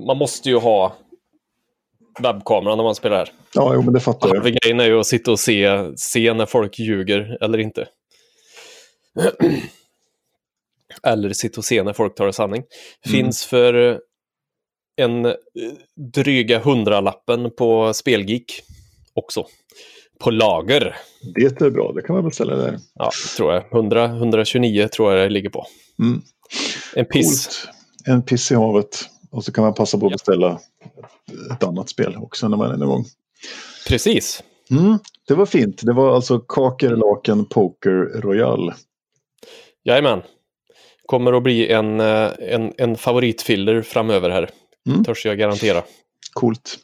[0.07, 0.95] man måste ju ha
[2.19, 3.31] webbkameran när man spelar här.
[3.53, 4.43] Ja, jo, men det fattar jag.
[4.43, 7.87] grejen är ju att sitta och se, se när folk ljuger eller inte.
[11.03, 12.63] eller sitta och se när folk talar sanning.
[13.05, 13.97] Finns för eh,
[14.97, 15.33] en eh,
[16.13, 18.61] dryga hundralappen på Spelgeek
[19.13, 19.45] också.
[20.19, 20.95] På lager.
[21.35, 22.79] Det är bra, det kan man beställa där.
[22.93, 23.73] Ja, tror jag.
[23.73, 25.65] 100, 129 tror jag det ligger på.
[25.99, 26.21] Mm.
[26.95, 27.45] En piss.
[27.45, 27.69] Coolt.
[28.05, 29.09] En piss i havet.
[29.31, 30.59] Och så kan man passa på att beställa
[31.51, 33.05] ett annat spel också när man är igång.
[33.87, 34.43] Precis.
[34.71, 35.81] Mm, det var fint.
[35.85, 38.73] Det var alltså Kakerlaken Poker Royal.
[39.83, 40.21] Jajamän.
[41.05, 44.49] Kommer att bli en, eh, en, en favoritfiller framöver här.
[44.89, 45.03] Mm.
[45.03, 45.83] Törs jag garantera.
[46.33, 46.77] Coolt.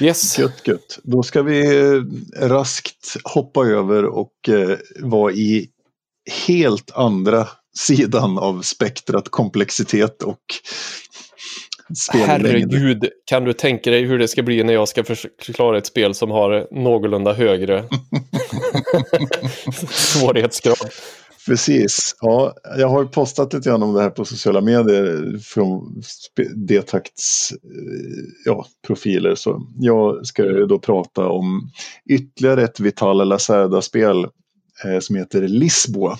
[0.00, 0.38] Yes.
[0.38, 0.98] Gött, gött.
[1.02, 2.02] Då ska vi eh,
[2.48, 5.68] raskt hoppa över och eh, vara i
[6.46, 10.40] helt andra sidan av spektrat komplexitet och
[11.94, 12.30] spellängd.
[12.30, 16.14] Herregud, kan du tänka dig hur det ska bli när jag ska förklara ett spel
[16.14, 17.82] som har någorlunda högre
[19.90, 20.90] svårighetsgrad?
[21.46, 22.16] Precis.
[22.20, 26.02] Ja, jag har postat lite grann om det här på sociala medier från
[26.56, 27.58] D-takts eh,
[28.44, 29.34] ja, profiler.
[29.34, 31.70] Så jag ska då prata om
[32.10, 34.26] ytterligare ett Vital Lacerda-spel
[34.84, 36.18] eh, som heter Lisboa.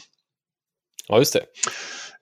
[1.09, 1.43] Ja, just det.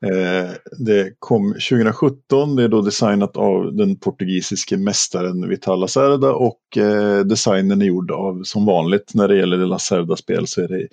[0.06, 6.76] Eh, det kom 2017, det är då designat av den portugisiske mästaren Vital Lacerda och
[6.76, 10.88] eh, designen är gjord av, som vanligt när det gäller Lacerda-spel så är det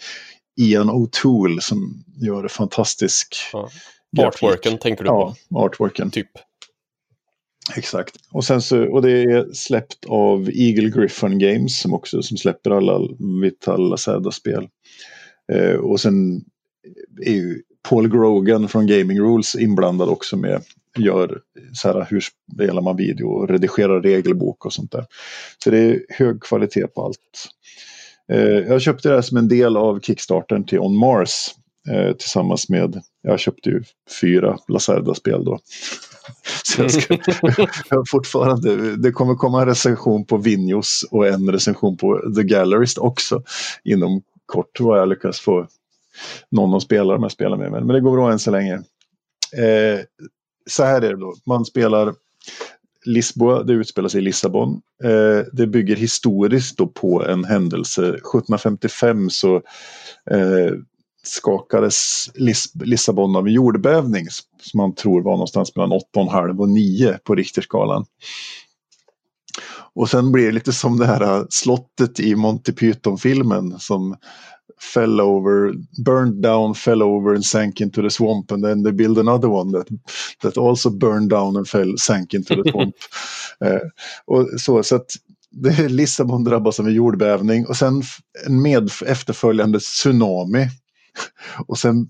[0.62, 3.70] Ian O'Toole som gör fantastisk Ja.
[4.18, 4.44] grafik.
[4.44, 6.12] Artworken tänker du på, Ja, artworken.
[6.12, 6.30] typ.
[7.78, 8.16] Exakt.
[8.32, 12.72] Och, sen så, och det är släppt av Eagle Griffin Games som också som släpper
[12.72, 13.00] alla
[13.42, 14.68] Vital Lacerda-spel.
[15.54, 16.42] Eh, och sen
[17.26, 20.62] är ju Paul Grogan från Gaming Rules inblandad också med
[20.98, 21.40] gör
[21.74, 25.06] så här hur spelar man video och redigerar regelbok och sånt där.
[25.64, 27.50] Så det är hög kvalitet på allt.
[28.32, 31.56] Eh, jag köpte det här som en del av Kickstartern till On Mars
[31.90, 33.84] eh, tillsammans med, jag köpte ju
[34.22, 35.60] fyra Lacerda-spel då.
[36.64, 37.18] Så jag, ska,
[37.90, 42.98] jag fortfarande, det kommer komma en recension på Vinjos och en recension på The Gallerist
[42.98, 43.44] också
[43.84, 45.68] inom kort vad jag lyckas få
[46.50, 47.72] någon av spelarna jag spelar med.
[47.72, 48.74] Men det går bra än så länge.
[49.58, 50.00] Eh,
[50.70, 52.14] så här är det då, man spelar
[53.06, 54.82] Lisboa, det utspelar sig i Lissabon.
[55.04, 58.02] Eh, det bygger historiskt då på en händelse.
[58.02, 59.56] 1755 så
[60.32, 60.72] eh,
[61.24, 64.28] skakades Lis Lissabon av en jordbävning
[64.62, 68.06] som man tror var någonstans mellan 8,5 och 9 på Richterskalan.
[69.96, 74.16] Och sen blir det lite som det här äh, slottet i Monty Python-filmen som
[74.94, 79.18] fell over, burned down, fell over and sank into the swamp and then they build
[79.18, 79.88] another one that,
[80.42, 82.96] that also burned down and fell, sank into the swamp.
[83.66, 83.82] eh,
[84.26, 85.12] och så, så att
[85.52, 88.04] det, Lissabon drabbas av en jordbävning och sen
[88.46, 90.68] en med efterföljande tsunami.
[91.68, 92.10] Och sen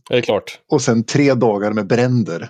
[0.69, 2.49] och sen tre dagar med bränder.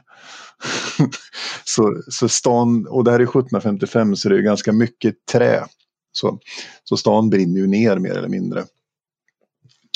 [1.65, 5.65] så, så stan, och det här är 1755 så det är ganska mycket trä.
[6.11, 6.39] Så,
[6.83, 8.65] så stan brinner ju ner mer eller mindre.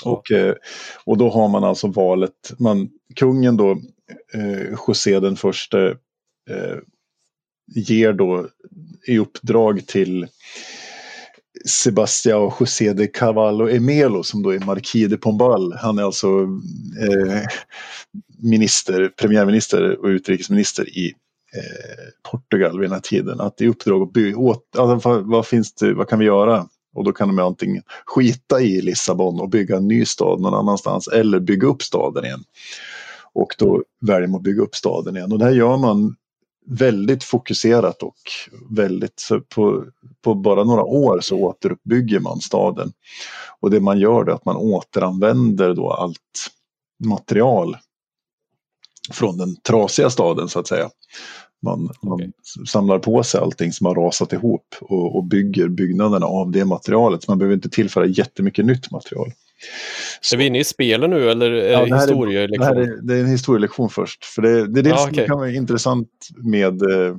[0.04, 0.56] Och, eh,
[1.06, 3.72] och då har man alltså valet, man, kungen då,
[4.34, 6.78] eh, José den första, eh,
[7.76, 8.48] ger då
[9.08, 10.28] i uppdrag till
[11.66, 15.74] Sebastião José de Carvalho Emelo som då är Marquis de Pombal.
[15.74, 16.28] Han är alltså
[17.02, 17.44] eh,
[18.40, 21.14] minister, premiärminister och utrikesminister i
[21.56, 23.40] eh, Portugal vid den här tiden.
[23.40, 26.68] Att i uppdrag att bygga, åt, alltså, vad, vad, finns det, vad kan vi göra?
[26.96, 31.08] Och då kan de antingen skita i Lissabon och bygga en ny stad någon annanstans
[31.08, 32.44] eller bygga upp staden igen.
[33.34, 35.32] Och då väljer man att bygga upp staden igen.
[35.32, 36.16] Och det här gör man
[36.66, 38.18] väldigt fokuserat och
[38.70, 39.86] väldigt på,
[40.22, 42.92] på bara några år så återuppbygger man staden.
[43.60, 46.50] Och det man gör är att man återanvänder då allt
[47.04, 47.78] material
[49.12, 50.90] från den trasiga staden så att säga.
[51.62, 52.28] Man, okay.
[52.58, 56.66] man samlar på sig allting som har rasat ihop och, och, bygger byggnaderna av det
[56.66, 57.24] materialet.
[57.24, 59.32] Så man behöver inte tillföra jättemycket nytt material.
[60.22, 60.36] Så.
[60.36, 62.68] Är vi inne i spelen nu eller är ja, det, det historielektion?
[62.68, 64.26] Är, det, är, det är en historielektion först.
[64.26, 65.28] För det, det är det ja, som okay.
[65.28, 67.16] kan vara intressant med, eh,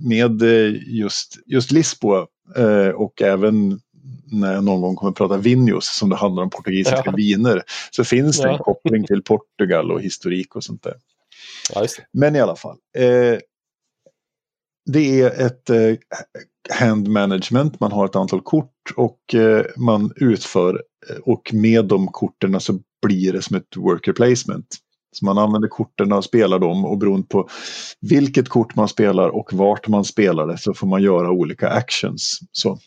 [0.00, 3.80] med eh, just, just Lisboa eh, och även
[4.32, 7.12] när jag någon gång kommer att prata Vinhos som det handlar om portugisiska ja.
[7.16, 10.94] viner så finns det en koppling till Portugal och historik och sånt där.
[11.74, 12.76] Ja, Men i alla fall.
[12.98, 13.38] Eh,
[14.86, 15.96] det är ett eh,
[16.78, 22.08] hand management, man har ett antal kort och eh, man utför eh, och med de
[22.08, 24.66] korten så blir det som ett worker placement.
[25.12, 27.48] Så man använder korten och spelar dem och beroende på
[28.00, 32.38] vilket kort man spelar och vart man spelar det så får man göra olika actions.
[32.52, 32.78] Så.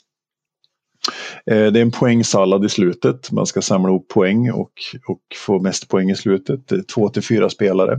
[1.45, 3.31] Eh, det är en poängsallad i slutet.
[3.31, 4.71] Man ska samla ihop poäng och,
[5.07, 6.67] och få mest poäng i slutet.
[6.67, 7.93] Det är två till fyra spelare.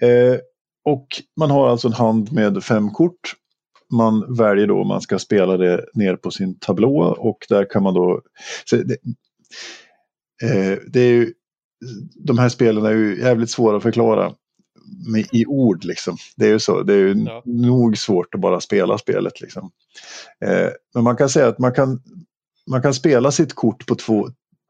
[0.00, 0.38] Eh,
[0.84, 3.34] och man har alltså en hand med fem kort.
[3.92, 7.82] Man väljer då om man ska spela det ner på sin tablå och där kan
[7.82, 8.20] man då...
[8.70, 8.96] Det,
[10.42, 11.32] eh, det, är ju,
[12.14, 14.32] de här spelen är ju jävligt svåra att förklara
[15.06, 16.16] med, i ord liksom.
[16.36, 17.42] Det är ju så, det är ju ja.
[17.44, 19.70] nog svårt att bara spela spelet liksom.
[20.44, 22.02] Eh, men man kan säga att man kan,
[22.66, 24.28] man kan spela sitt kort på två,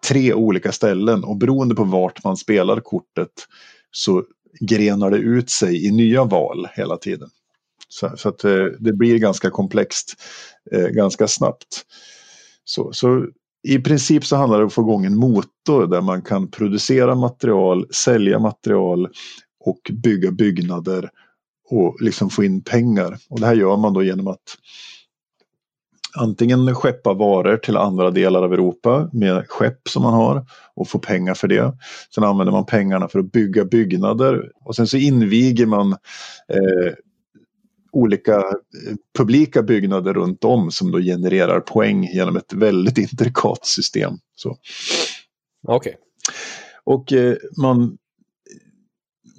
[0.08, 3.32] tre olika ställen och beroende på vart man spelar kortet
[3.90, 4.24] så
[4.60, 7.28] grenar det ut sig i nya val hela tiden.
[7.88, 10.14] Så, så att eh, det blir ganska komplext
[10.72, 11.84] eh, ganska snabbt.
[12.64, 13.26] Så, så
[13.68, 17.14] i princip så handlar det om att få igång en motor där man kan producera
[17.14, 19.08] material, sälja material
[19.64, 21.10] och bygga byggnader
[21.68, 23.18] och liksom få in pengar.
[23.28, 24.56] Och det här gör man då genom att
[26.16, 30.98] antingen skeppa varor till andra delar av Europa med skepp som man har och få
[30.98, 31.76] pengar för det.
[32.14, 35.92] Sen använder man pengarna för att bygga byggnader och sen så inviger man
[36.48, 36.92] eh,
[37.92, 44.12] olika eh, publika byggnader runt om som då genererar poäng genom ett väldigt intrikat system.
[45.66, 45.76] Okej.
[45.76, 45.94] Okay.
[46.84, 47.98] Och eh, man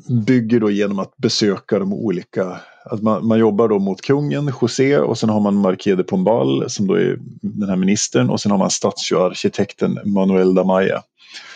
[0.09, 4.97] bygger då genom att besöka de olika att man, man, jobbar då mot kungen, José,
[4.97, 8.51] och sen har man Marquis de Pombal som då är den här ministern och sen
[8.51, 11.01] har man stadsarkitekten Manuel Damaya.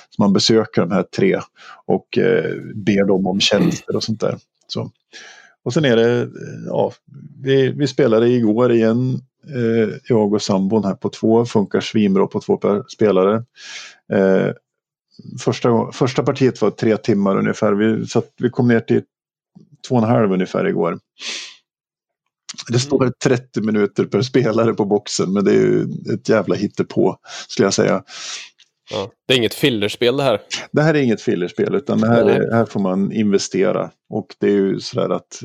[0.09, 1.39] Så man besöker de här tre
[1.85, 4.37] och eh, ber dem om tjänster och sånt där.
[4.67, 4.91] Så.
[5.63, 6.27] Och sen är det, eh,
[6.65, 6.91] ja,
[7.43, 9.21] vi, vi spelade igår igen,
[9.55, 13.43] eh, jag och sambon här på två, funkar svinbra på två per spelare.
[14.13, 14.51] Eh,
[15.39, 19.01] första, första partiet var tre timmar ungefär, vi, så vi kom ner till
[19.87, 20.99] två och en halv ungefär igår.
[22.67, 23.73] Det står 30 mm.
[23.73, 28.03] minuter per spelare på boxen men det är ju ett jävla hittepå skulle jag säga.
[28.91, 30.41] Ja, det är inget fillerspel det här?
[30.71, 33.91] Det här är inget fillerspel utan det här, är, här får man investera.
[34.09, 35.39] Och det är ju sådär att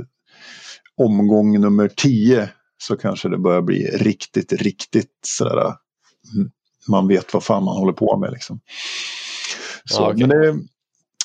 [0.96, 2.48] omgång nummer 10
[2.78, 5.74] så kanske det börjar bli riktigt, riktigt sådär
[6.34, 6.50] mm,
[6.88, 8.60] man vet vad fan man håller på med liksom.
[9.90, 10.26] Så, ja, okay.
[10.26, 10.68] Men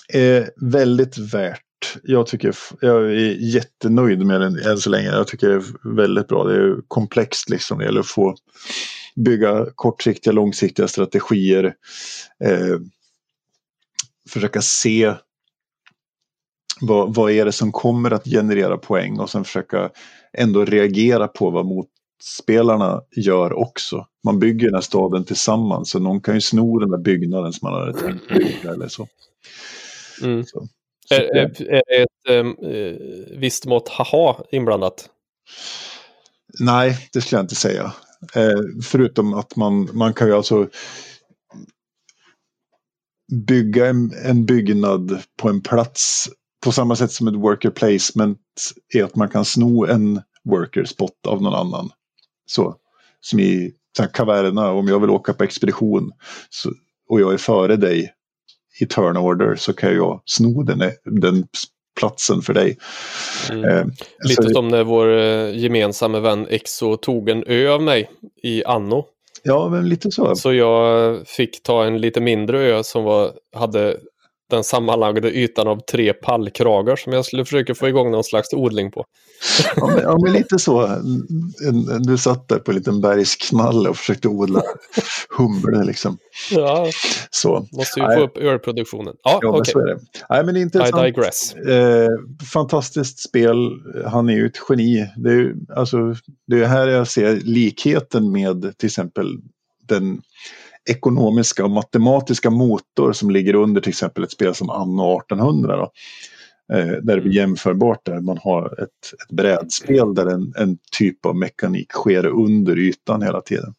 [0.07, 1.63] det är väldigt värt
[2.03, 5.07] jag tycker jag är jättenöjd med den än så länge.
[5.07, 6.43] Jag tycker det är väldigt bra.
[6.43, 7.77] Det är komplext liksom.
[7.77, 8.35] Det gäller att få
[9.15, 11.73] bygga kortsiktiga, långsiktiga strategier.
[12.43, 12.77] Eh,
[14.29, 15.13] försöka se
[16.81, 19.89] vad, vad är det som kommer att generera poäng och sen försöka
[20.33, 21.65] ändå reagera på vad
[22.19, 24.07] motspelarna gör också.
[24.23, 27.71] Man bygger den här staden tillsammans så någon kan ju sno den där byggnaden som
[27.71, 29.07] man hade tänkt bygga eller så.
[30.21, 30.43] Mm.
[30.45, 30.67] så.
[31.09, 32.55] Är, är, är det ett um,
[33.39, 35.09] visst mått haha inblandat?
[36.59, 37.93] Nej, det skulle jag inte säga.
[38.35, 40.69] Eh, förutom att man, man kan ju alltså
[43.47, 46.29] bygga en, en byggnad på en plats
[46.63, 48.39] på samma sätt som ett worker placement
[48.93, 51.91] är att man kan sno en worker spot av någon annan.
[52.49, 52.75] Så,
[53.21, 53.71] som i
[54.13, 56.11] Caverna, om jag vill åka på expedition
[56.49, 56.69] så,
[57.09, 58.13] och jag är före dig
[58.81, 61.47] i turn order så kan jag sno den, den
[61.99, 62.77] platsen för dig.
[63.51, 63.63] Mm.
[63.65, 63.85] Eh,
[64.27, 68.09] Lite så- som när vår eh, gemensamma vän Exo tog en ö av mig
[68.43, 69.05] i Anno.
[69.43, 70.35] Ja, men lite så.
[70.35, 73.97] Så jag fick ta en lite mindre ö som var, hade
[74.49, 78.91] den sammanlagda ytan av tre pallkragar som jag skulle försöka få igång någon slags odling
[78.91, 79.05] på.
[79.75, 80.87] Ja, men, ja, men lite så.
[81.99, 84.61] Du satt där på en liten bergsknalle och försökte odla
[85.37, 86.17] humle liksom.
[86.51, 86.87] Ja,
[87.31, 87.67] Så.
[87.71, 88.17] måste ju Nej.
[88.17, 89.13] få upp ölproduktionen.
[89.23, 89.71] Ja, Ja, men okej.
[89.73, 89.99] så är det.
[90.29, 91.03] Nej, men det är I intressant.
[91.03, 91.53] digress.
[91.55, 92.09] Eh,
[92.53, 93.55] fantastiskt spel.
[94.05, 95.07] Han är ju ett geni.
[95.17, 95.97] Det är, alltså,
[96.47, 99.37] det är här jag ser likheten med till exempel
[99.87, 100.21] den
[100.89, 105.77] ekonomiska och matematiska motor som ligger under till exempel ett spel som Anno 1800.
[105.77, 105.91] Då.
[106.75, 111.25] Eh, där det blir jämförbart där man har ett, ett brädspel där en, en typ
[111.25, 113.73] av mekanik sker under ytan hela tiden.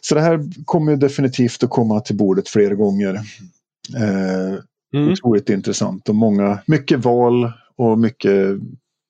[0.00, 3.14] Så det här kommer definitivt att komma till bordet fler gånger.
[3.96, 4.58] Eh,
[4.94, 5.12] Mm.
[5.12, 8.58] Otroligt intressant och många, mycket val och mycket,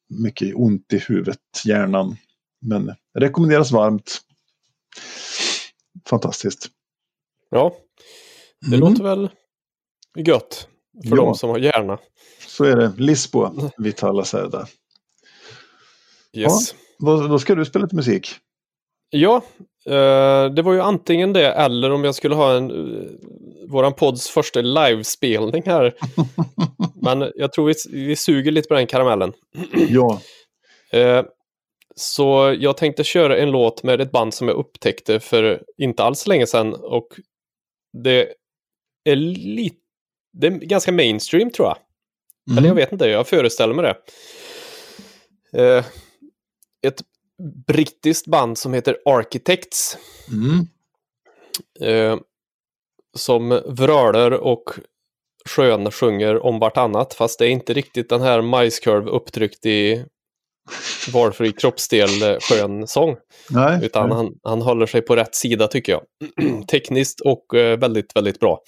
[0.08, 2.16] mycket ont i huvudet, hjärnan.
[2.60, 4.20] Men rekommenderas varmt.
[6.08, 6.68] Fantastiskt.
[7.50, 7.74] Ja,
[8.60, 8.80] det Mm.
[8.88, 9.30] låter väl
[10.16, 10.68] gött
[11.08, 11.22] för Ja.
[11.24, 11.98] de som har hjärna.
[12.46, 12.92] Så är det.
[12.98, 14.66] Lisboa, Vitala Serda.
[16.32, 16.74] Yes.
[16.98, 18.28] Vad, då ska du spela lite musik.
[19.10, 19.36] Ja,
[19.86, 23.10] eh, det var ju antingen det eller om jag skulle ha en uh,
[23.68, 25.94] våran podds första livespelning här.
[27.02, 27.74] Men jag tror vi,
[28.06, 29.32] vi suger lite på den karamellen.
[29.88, 30.20] Ja,
[30.90, 31.24] Eh,
[31.96, 36.26] så jag tänkte köra en låt med ett band som jag upptäckte för inte alls
[36.26, 37.08] länge sedan och
[38.02, 38.34] det
[39.04, 39.76] är lite,
[40.32, 41.76] det är ganska mainstream tror jag.
[42.50, 42.58] Mm.
[42.58, 43.96] Eller jag vet inte, jag föreställer mig det.
[45.62, 45.84] Eh,
[46.86, 47.02] ett
[47.66, 49.98] brittiskt band som heter Architects.
[50.32, 50.66] Mm.
[51.80, 52.18] Eh,
[53.16, 54.70] som vrölar och
[55.48, 57.14] skön sjunger om vartannat.
[57.14, 60.04] Fast det är inte riktigt den här majskorv upptryckt i
[61.12, 63.16] valfri kroppsdel eh, skön sång.
[63.50, 63.78] Nej.
[63.82, 66.02] Utan han, han håller sig på rätt sida tycker jag.
[66.70, 68.58] Tekniskt och eh, väldigt, väldigt bra.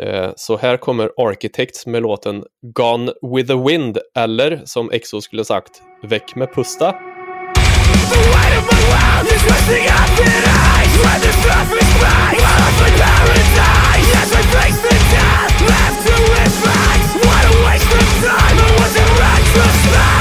[0.00, 3.98] Eh, så här kommer Architects med låten Gone with the Wind.
[4.18, 6.94] Eller som Exo skulle sagt, Väck med Pusta.
[15.60, 20.19] Left to its facts What a waste of time, it was in retrospect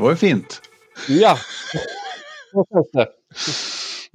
[0.00, 0.60] var ju fint.
[1.08, 1.38] Ja.
[2.92, 3.08] Det?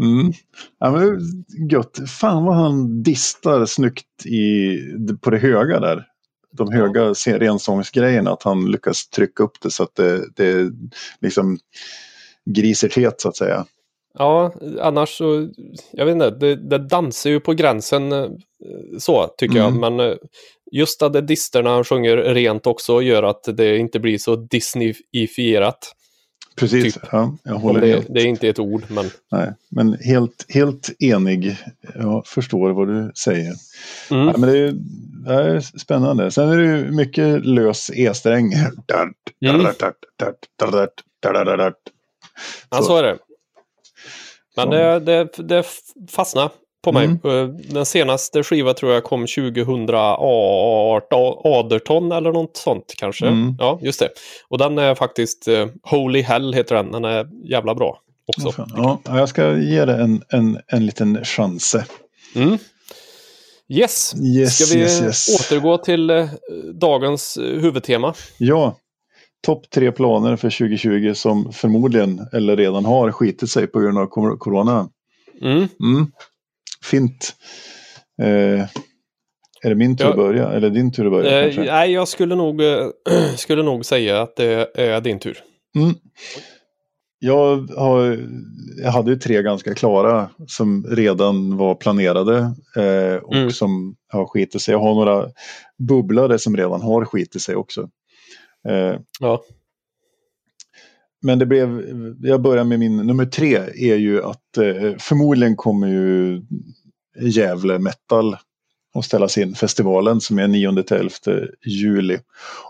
[0.04, 0.34] Mm.
[0.80, 2.10] Ja, men det gött.
[2.10, 4.78] Fan vad han distar snyggt i,
[5.22, 6.06] på det höga där.
[6.52, 8.32] De höga rensångsgrejerna.
[8.32, 10.72] Att han lyckas trycka upp det så att det, det
[11.22, 11.60] liksom
[12.46, 13.66] griser så att säga.
[14.18, 15.50] Ja, annars så,
[15.92, 18.30] jag vet inte, det, det dansar ju på gränsen eh,
[19.00, 19.64] så tycker mm.
[19.64, 19.92] jag.
[19.92, 20.16] Men eh,
[20.72, 25.96] just att disterna han sjunger rent också gör att det inte blir så Disneyifierat.
[26.56, 27.04] Precis, typ.
[27.12, 28.08] ja, jag håller det, helt.
[28.10, 29.10] det är inte ett ord, men...
[29.32, 31.58] Nej, men helt, helt enig.
[31.96, 33.54] Jag förstår vad du säger.
[34.12, 34.28] Mm.
[34.28, 34.74] Ja, men det är,
[35.26, 36.32] det, är, spännande.
[36.32, 38.54] Sen är det mycket lös E-sträng.
[38.54, 38.72] Mm.
[42.70, 43.18] Ja, så är det.
[44.56, 45.66] Men det, det, det
[46.12, 46.50] fastnade
[46.86, 47.06] på mig.
[47.06, 47.22] Mm.
[47.70, 53.28] Den senaste skiva tror jag kom 2018 eller något sånt kanske.
[53.28, 53.56] Mm.
[53.60, 54.10] Ja, just det.
[54.48, 56.92] Och den är faktiskt uh, Holy Hell heter den.
[56.92, 58.66] Den är jävla bra också.
[58.76, 61.76] Ja, jag ska ge det en, en, en liten chans.
[62.36, 62.58] Mm.
[63.70, 64.16] Yes.
[64.16, 65.40] yes, ska vi yes, yes.
[65.40, 66.30] återgå till uh,
[66.74, 68.14] dagens huvudtema?
[68.38, 68.76] Ja.
[69.46, 74.08] Topp tre planer för 2020 som förmodligen eller redan har skitit sig på grund av
[74.38, 74.90] corona.
[75.42, 75.68] Mm.
[75.80, 76.08] Mm.
[76.92, 77.36] Fint.
[78.22, 78.66] Eh,
[79.64, 80.10] är det min tur ja.
[80.10, 81.48] att börja eller din tur att börja?
[81.48, 82.88] Eh, nej, jag skulle nog, äh,
[83.38, 85.38] skulle nog säga att det är din tur.
[85.76, 85.94] Mm.
[87.20, 88.20] Jag, har,
[88.84, 92.38] jag hade ju tre ganska klara som redan var planerade
[92.76, 93.52] eh, och mm.
[93.52, 94.72] som har skitit sig.
[94.72, 95.30] Jag har några
[95.88, 97.90] bubblare som redan har skitit sig också.
[98.68, 99.44] Eh, ja.
[101.22, 101.84] Men det blev,
[102.22, 106.42] jag börjar med min nummer tre är ju att eh, förmodligen kommer ju
[107.20, 108.38] Gävle Metal
[108.96, 111.10] att ställas in festivalen som är 9 till 11
[111.66, 112.20] juli.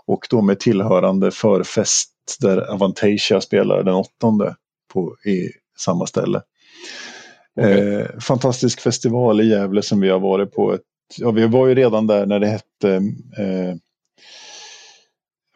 [0.04, 4.10] Och då med tillhörande förfest där Avantasia spelar den 8
[4.92, 6.42] på, i samma ställe.
[7.56, 7.80] Okay.
[7.80, 10.74] Eh, fantastisk festival i Gävle som vi har varit på.
[10.74, 10.82] Ett,
[11.16, 12.94] ja, vi var ju redan där när det hette
[13.38, 13.74] eh,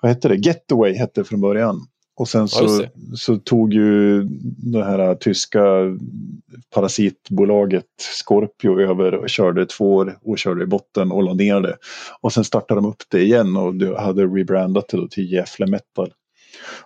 [0.02, 0.36] vad hette det?
[0.36, 1.86] Getaway hette från början.
[2.20, 4.22] Och sen så, så tog ju
[4.72, 5.60] det här tyska
[6.74, 7.84] parasitbolaget
[8.24, 11.76] Scorpio över och körde två år och körde i botten och la ner det.
[12.20, 16.12] Och sen startade de upp det igen och hade rebrandat det till Gefle Metal.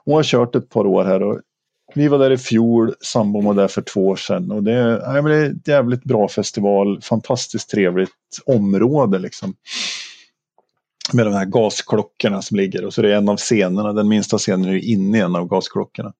[0.05, 1.41] Och har kört ett par år här och
[1.95, 5.22] vi var där i fjol, sambon var där för två år sedan och det, nej,
[5.22, 8.11] men det är ett jävligt bra festival, fantastiskt trevligt
[8.47, 9.55] område liksom
[11.12, 12.84] med de här gasklockorna som ligger.
[12.84, 15.48] Och så är det en av scenerna, den minsta scenen är inne i en av
[15.48, 16.12] gasklockorna.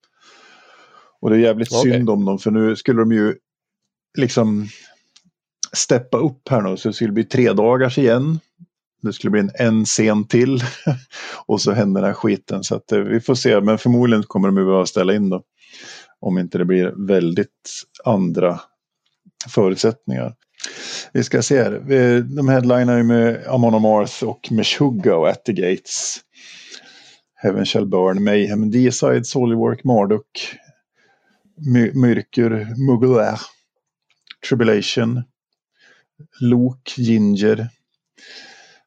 [1.21, 1.93] Och det är jävligt okay.
[1.93, 3.35] synd om dem för nu skulle de ju
[4.19, 4.69] liksom
[5.73, 8.41] steppa upp här nu så det skulle bli tre dagars igen.
[9.03, 10.61] Det skulle bli en, en scen till
[11.47, 14.49] och så händer den här skiten så att eh, vi får se men förmodligen kommer
[14.49, 15.43] de ju behöva ställa in då.
[16.21, 18.61] Om inte det blir väldigt andra
[19.49, 20.35] förutsättningar.
[21.13, 21.71] Vi ska se här.
[22.37, 26.21] De headlinar ju med Amon Amarth och Meshuggah och At the Gates.
[27.35, 30.57] Heaven Shall Burn, Mayhem, D-Side, Soulwork, Marduk,
[31.57, 33.41] My Myrkur, Mugler,
[34.49, 35.23] Tribulation,
[36.41, 37.69] Lok, Ginger.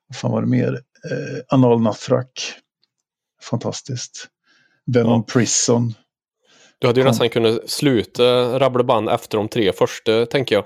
[0.08, 0.74] Vad fan var det mer?
[1.12, 2.54] Eh, Anal Nathrak.
[3.42, 4.28] Fantastiskt.
[4.86, 5.34] Venom ja.
[5.34, 5.94] Prison.
[6.80, 7.10] Du hade ju Kom.
[7.12, 10.66] nästan kunnat sluta rabbla band efter de tre första, tänker jag.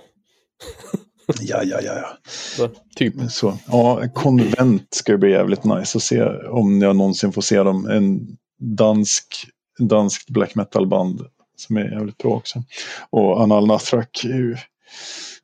[1.41, 1.93] Ja, ja, ja.
[1.95, 2.17] ja.
[2.27, 3.13] Så, typ.
[3.29, 7.89] Så, ja, konvent ska bli jävligt nice att se om jag någonsin får se dem.
[7.89, 9.47] En dansk,
[9.79, 11.25] danskt black metal-band
[11.57, 12.63] som är jävligt bra också.
[13.09, 14.55] Och Anal Nathrak ju...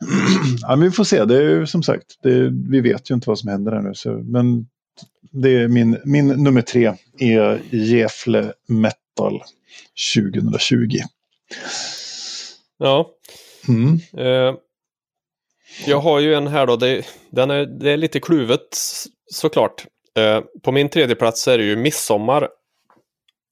[0.61, 3.39] ja, vi får se, det är ju som sagt, det, vi vet ju inte vad
[3.39, 3.93] som händer här nu.
[3.93, 4.67] Så, men
[5.31, 9.41] det är min, min nummer tre är Gefle Metal
[10.15, 10.97] 2020.
[12.77, 13.09] Ja.
[13.67, 13.99] Mm.
[14.17, 14.55] Eh,
[15.85, 18.67] jag har ju en här då, det, den är, det är lite kluvet
[19.33, 19.85] såklart.
[20.17, 22.49] Eh, på min tredje plats är det ju midsommar.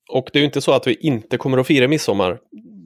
[0.10, 2.40] Och det är ju inte så att vi inte kommer att fira midsommar.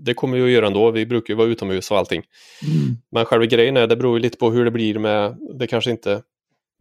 [0.05, 2.23] Det kommer vi att göra ändå, vi brukar ju vara utomhus och allting.
[2.63, 2.97] Mm.
[3.11, 5.91] Men själva grejen är, det beror ju lite på hur det blir med, det kanske
[5.91, 6.21] inte...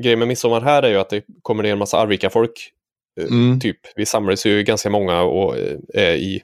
[0.02, 2.72] Grejen med midsommar här är ju att det kommer ner en massa Arvika-folk.
[3.20, 3.60] Eh, mm.
[3.60, 6.42] Typ, vi samlas ju ganska många och eh, är i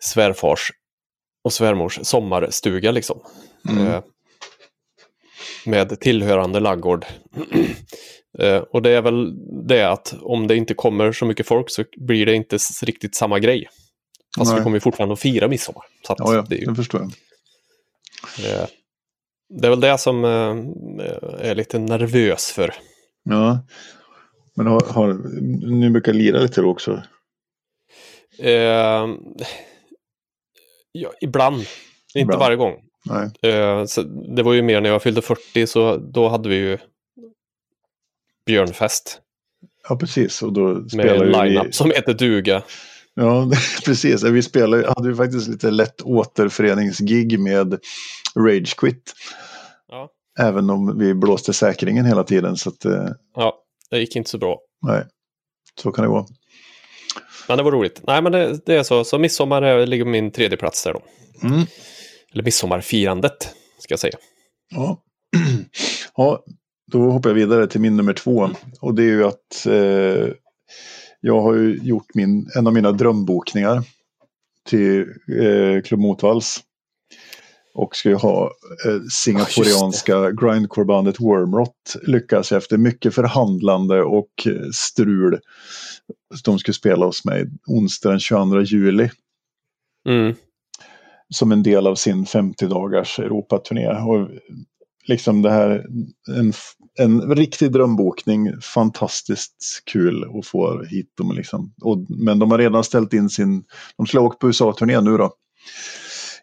[0.00, 0.72] svärfars
[1.44, 3.20] och svärmors sommarstuga liksom.
[3.68, 4.02] Mm.
[5.66, 7.04] Med tillhörande laggård.
[8.38, 9.32] eh, och det är väl
[9.68, 13.38] det att om det inte kommer så mycket folk så blir det inte riktigt samma
[13.38, 13.68] grej.
[14.38, 14.60] Fast Nej.
[14.60, 15.82] vi kommer ju fortfarande att fira midsommar.
[16.06, 17.10] Så ja, ja, det, är ju, det förstår jag.
[18.46, 18.66] Eh,
[19.48, 22.74] det är väl det som eh, är lite nervös för.
[23.22, 23.66] Ja.
[24.54, 25.14] Men har, har,
[25.80, 27.02] ni brukar lira lite då också?
[30.92, 31.68] Ja, ibland, inte
[32.14, 32.40] Ibland.
[32.40, 32.87] varje gång.
[33.08, 33.52] Nej.
[33.52, 33.84] Eh,
[34.36, 36.78] det var ju mer när jag fyllde 40 så då hade vi ju
[38.46, 39.20] björnfest
[39.88, 40.42] Ja, precis.
[40.42, 41.32] Och då med spelar en ju vi...
[41.32, 42.62] line-up som heter duga.
[43.14, 43.50] Ja,
[43.84, 44.22] precis.
[44.22, 47.78] Vi spelade, hade ju faktiskt lite lätt återföreningsgig med
[48.36, 49.12] Rage Quit.
[49.88, 50.10] Ja.
[50.40, 52.56] Även om vi blåste säkringen hela tiden.
[52.56, 53.54] Så att, eh, ja,
[53.90, 54.60] det gick inte så bra.
[54.82, 55.04] nej,
[55.82, 56.26] så kan det gå.
[57.48, 58.00] Men det var roligt.
[58.06, 59.04] Nej, men det, det är så.
[59.04, 61.02] Så midsommar ligger på min tredje plats där då.
[61.42, 61.66] Mm.
[62.32, 64.18] Eller midsommarfirandet, ska jag säga.
[64.70, 65.02] Ja.
[66.16, 66.44] ja,
[66.92, 68.50] då hoppar jag vidare till min nummer två.
[68.80, 70.34] Och det är ju att eh,
[71.20, 73.82] jag har ju gjort min, en av mina drömbokningar
[74.68, 75.00] till
[75.40, 76.60] eh, Klubb Motvalls.
[77.74, 78.44] Och ska ju ha
[78.86, 85.40] eh, singaporianska grindcore-bandet Wormrot lyckas efter mycket förhandlande och strul.
[86.44, 89.10] De skulle spela hos mig onsdag den 22 juli
[90.08, 90.34] Mm.
[91.34, 93.88] Som en del av sin 50 dagars Europaturné.
[93.88, 94.28] Och
[95.06, 95.86] liksom det här,
[96.36, 96.52] en,
[96.98, 101.32] en riktig drömbokning, fantastiskt kul att få hit dem.
[101.36, 101.74] Liksom.
[101.82, 103.64] Och, men de har redan ställt in sin,
[103.96, 105.32] de skulle ha åkt på USA-turné nu då.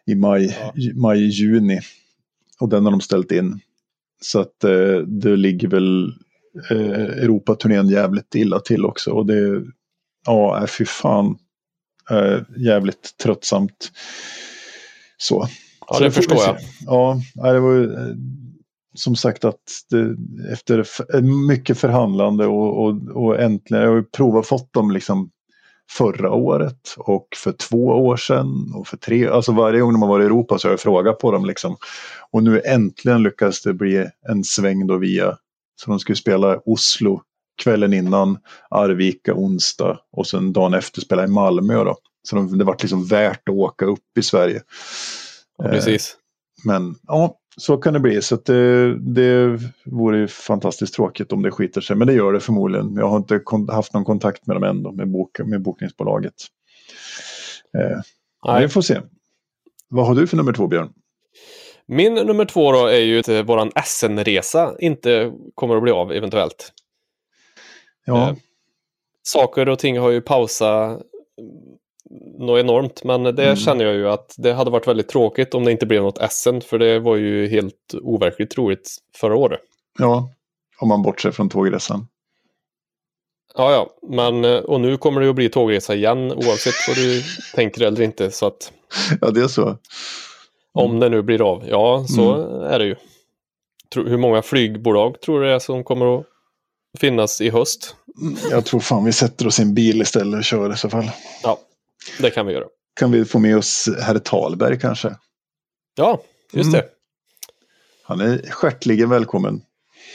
[0.06, 0.92] I maj, Ja.
[0.94, 1.80] maj, juni.
[2.60, 3.60] Och den har de ställt in.
[4.20, 6.12] Så att eh, det ligger väl
[6.70, 9.10] eh, Europaturnén jävligt illa till också.
[9.10, 9.62] Och det,
[10.26, 11.38] ja, äh, fy fan.
[12.10, 13.92] Eh, jävligt tröttsamt.
[15.16, 15.48] Så.
[15.88, 16.56] Ja, Så det förstår jag.
[16.86, 17.20] Ja,
[17.52, 18.14] det var ju eh,
[18.94, 19.60] som sagt att
[19.90, 20.16] det,
[20.52, 25.30] efter f- mycket förhandlande och, och, och äntligen, jag har ju provat fått dem liksom
[25.90, 30.08] förra året och för två år sedan och för tre, alltså varje gång de har
[30.08, 31.76] varit i Europa så har jag frågat på dem liksom.
[32.30, 35.36] Och nu äntligen lyckas det bli en sväng då via,
[35.76, 37.22] så de skulle spela Oslo
[37.62, 38.38] kvällen innan,
[38.70, 41.96] Arvika onsdag och sen dagen efter spela i Malmö då.
[42.26, 44.62] Så de, det var liksom värt att åka upp i Sverige.
[45.58, 46.16] Ja, precis.
[46.64, 48.22] Men ja, så kan det bli.
[48.22, 51.96] Så det, det vore fantastiskt tråkigt om det skiter sig.
[51.96, 52.96] Men det gör det förmodligen.
[52.96, 56.34] Jag har inte haft någon kontakt med dem än då, med, bok, med bokningsbolaget.
[57.78, 59.00] Eh, vi får se.
[59.88, 60.92] Vad har du för nummer två, Björn?
[61.86, 66.12] Min nummer två då är ju att eh, våran SN-resa inte kommer att bli av
[66.12, 66.72] eventuellt.
[68.04, 68.36] Ja, Eh,
[69.22, 71.02] Saker och ting har ju pausat
[72.38, 73.56] något enormt, men det Mm.
[73.56, 76.60] känner jag ju att det hade varit väldigt tråkigt om det inte blev något SN,
[76.60, 79.60] för det var ju helt overkligt roligt förra året.
[79.98, 80.30] ja,
[80.80, 82.06] om man bortser från tågresan.
[83.54, 87.22] Ja, ja, men eh, och nu kommer det att bli tågresa igen oavsett vad du
[87.54, 88.72] tänker eller inte, så att
[89.20, 89.76] Ja, det är så.
[90.72, 92.62] om det nu blir av, ja, så Mm.
[92.62, 92.96] är det ju.
[93.94, 96.26] Hur många flygbolag tror du det är som kommer att
[96.98, 97.96] finnas i höst?
[98.50, 101.10] Jag tror fan vi sätter oss i en bil istället och kör i så fall.
[101.42, 101.58] Ja,
[102.20, 102.64] det kan vi göra.
[103.00, 105.14] Kan vi få med oss herr Talberg kanske?
[105.96, 106.20] Ja,
[106.52, 106.80] just Mm.
[106.80, 106.88] det.
[108.02, 109.62] Han är stjärtligen välkommen.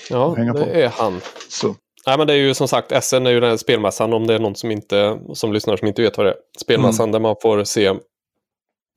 [0.09, 0.69] Ja, Hänga det på.
[0.69, 1.21] är han.
[1.49, 1.75] Så.
[2.07, 4.33] Nej, men det är ju som sagt, SN är ju den här spelmässan, om det
[4.33, 6.37] är någon som, inte, som lyssnar som inte vet vad det är.
[6.61, 7.11] Spelmässan Mm.
[7.11, 7.93] där man får se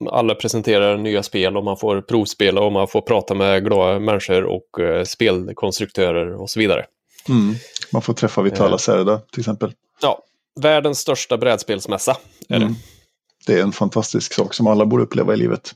[0.09, 4.43] alla presenterar nya spel och man får provspela och man får prata med glada människor
[4.43, 6.85] och eh, spelkonstruktörer och så vidare.
[7.29, 7.55] Mm.
[7.93, 8.77] Man får träffa Vitala Eh.
[8.77, 9.73] Serda till exempel.
[10.01, 10.23] Ja,
[10.61, 12.17] världens största brädspelsmässa
[12.49, 12.65] är det.
[12.65, 12.75] Mm.
[13.47, 15.71] Det är en fantastisk sak som alla borde uppleva i livet.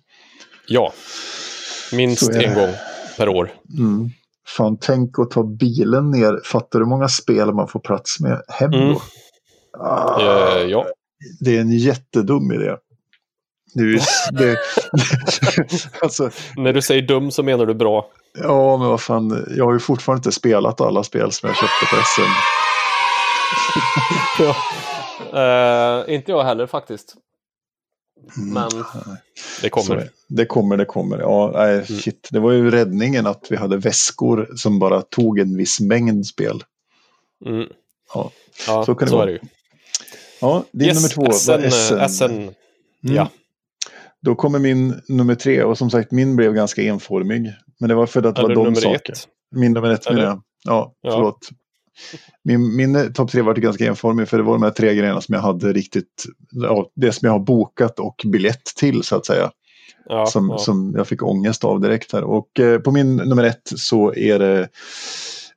[0.67, 0.93] Ja,
[1.91, 2.43] minst det.
[2.45, 2.73] en gång
[3.17, 3.51] per år.
[3.77, 4.09] Mm.
[4.47, 6.41] Fan, tänk att ta bilen ner.
[6.45, 8.77] Fattar du hur många spel man får plats med hem då?
[8.77, 8.95] Mm.
[9.79, 10.87] Ah, Eh, ja,
[11.39, 12.75] Det är en jättedum idé.
[13.73, 13.99] Det ju,
[14.31, 14.57] det,
[16.01, 18.07] alltså, när du säger dum så menar du bra.
[18.41, 19.45] ja, men vad fan.
[19.57, 22.31] Jag har ju fortfarande inte spelat alla spel som jag köpte på SM.
[24.39, 24.55] Ja.
[25.33, 27.15] Eh, inte jag heller faktiskt.
[28.37, 28.53] Mm.
[28.53, 28.69] Men
[29.61, 30.09] det Så kommer.
[30.27, 31.19] Det kommer, det kommer.
[31.19, 31.85] Ja, nej, Mm.
[31.85, 32.27] shit.
[32.31, 36.63] Det var ju räddningen att vi hade väskor som bara tog en viss mängd spel.
[37.45, 37.67] Mm.
[38.13, 38.31] Ja,
[38.67, 39.23] Ja, Så kan det vara.
[39.23, 39.39] är det ju.
[40.41, 42.09] ja din nummer två SN, var SN.
[42.09, 42.23] SN.
[42.23, 42.53] Mm.
[43.01, 43.29] Ja.
[44.21, 47.53] Då kommer min nummer tre och som sagt min blev ganska enformig.
[47.79, 49.13] Men det var för att det Eller var de saker.
[49.13, 49.27] ett.
[49.51, 50.41] Min nummer ett menar jag.
[50.63, 51.11] Ja, Ja.
[51.11, 51.49] förlåt.
[52.43, 55.35] Min, min topp tre var ganska enformig för det var de här tre grejerna som
[55.35, 59.51] jag hade riktigt, ja, det som jag har bokat och biljett till så att säga.
[60.05, 60.57] Ja, som, ja.
[60.57, 62.23] som jag fick ångest av direkt här.
[62.23, 64.67] Och eh, på min nummer ett så är det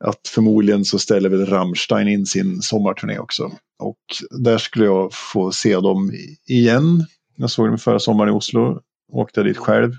[0.01, 3.53] att förmodligen så ställer väl Rammstein in sin sommarturné också.
[3.79, 3.99] Och
[4.31, 6.13] där skulle jag få se dem
[6.49, 7.07] igen.
[7.37, 8.81] Jag såg dem förra sommaren i Oslo.
[9.13, 9.93] Åkte dit själv.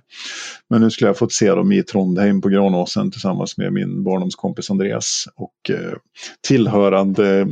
[0.70, 4.70] Men nu skulle jag fått se dem i Trondheim på Granåsen tillsammans med min barndomskompis
[4.70, 5.28] Andreas.
[5.36, 5.94] Och eh,
[6.48, 7.48] tillhörande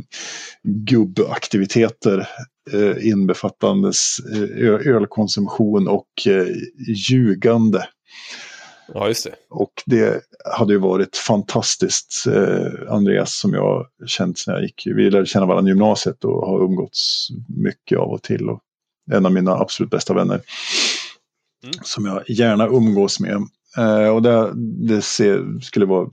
[0.62, 2.28] gubbaktiviteter
[2.72, 6.46] eh, inbefattandes eh, ölkonsumtion och eh,
[7.10, 7.86] ljugande.
[8.94, 9.34] Ja, just det.
[9.50, 10.20] Och det
[10.58, 12.26] hade ju varit fantastiskt.
[12.26, 16.46] Eh, Andreas som jag känt sen jag gick, vi lärde känna varandra i gymnasiet och
[16.46, 18.48] har umgåtts mycket av och till.
[18.48, 18.60] Och
[19.10, 20.40] en av mina absolut bästa vänner.
[21.62, 21.74] Mm.
[21.82, 23.36] Som jag gärna umgås med.
[23.78, 24.52] Eh, och det,
[24.88, 26.08] det ser, skulle vara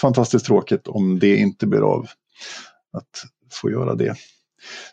[0.00, 2.06] fantastiskt tråkigt om det inte blir av.
[2.92, 4.14] Att få göra det.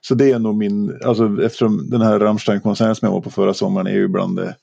[0.01, 3.53] Så det är nog min, alltså eftersom den här Rammstein-konserten som jag var på förra
[3.53, 4.55] sommaren är ju bland det,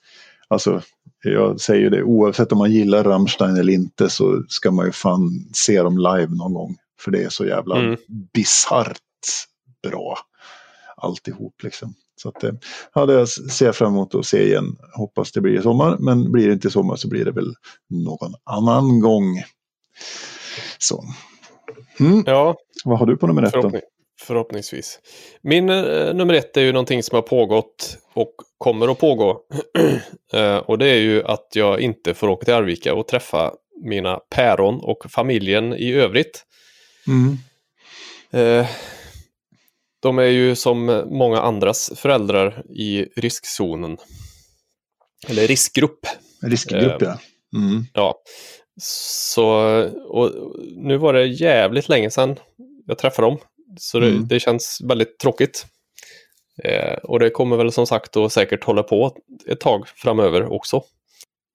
[0.49, 0.83] alltså
[1.22, 5.31] jag säger det, oavsett om man gillar Rammstein eller inte så ska man ju fan
[5.53, 6.77] se dem live någon gång.
[7.01, 7.97] För det är så jävla Mm.
[8.33, 8.99] bisarrt
[9.83, 10.18] bra
[10.97, 11.95] alltihop liksom.
[12.17, 12.53] Så att, eh,
[12.95, 14.77] ja, det ser jag fram emot att se igen.
[14.97, 17.55] Hoppas det blir i sommar, men blir det inte i sommar så blir det väl
[17.91, 19.43] någon annan gång.
[20.79, 21.05] Så.
[22.01, 22.23] Mm.
[22.27, 23.61] Ja, Vad har du på nummer ett då?
[23.61, 23.83] förhoppning,
[24.21, 24.99] förhoppningsvis.
[25.43, 29.41] Min eh, nummer ett är ju någonting som har pågått och kommer att pågå.
[30.33, 33.53] eh, och det är ju att jag inte får åka till Arvika och träffa
[33.85, 36.45] mina päron och familjen i övrigt.
[37.07, 37.39] Mm.
[38.31, 38.67] Eh,
[40.05, 43.99] de är ju som många andras föräldrar i riskzonen.
[45.29, 46.07] Eller riskgrupp.
[46.43, 47.19] Riskgrupp Eh, ja.
[47.59, 47.85] Mm.
[47.93, 48.15] Ja.
[48.81, 49.47] Så,
[50.09, 50.31] och
[50.77, 52.37] nu var det jävligt länge sedan
[52.87, 53.39] jag träffade dem.
[53.79, 54.29] Så det, Mm.
[54.29, 55.67] det känns väldigt tråkigt.
[56.65, 60.83] Eh, och det kommer väl som sagt att säkert hålla på ett tag framöver också.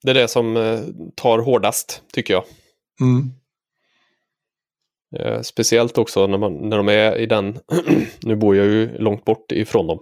[0.04, 0.80] Det är det som eh,
[1.16, 2.44] tar hårdast, tycker jag.
[3.02, 3.32] Mm.
[5.20, 7.60] Eh, speciellt också när, man, när de är i den,
[8.24, 10.00] nu bor jag ju långt bort ifrån dem.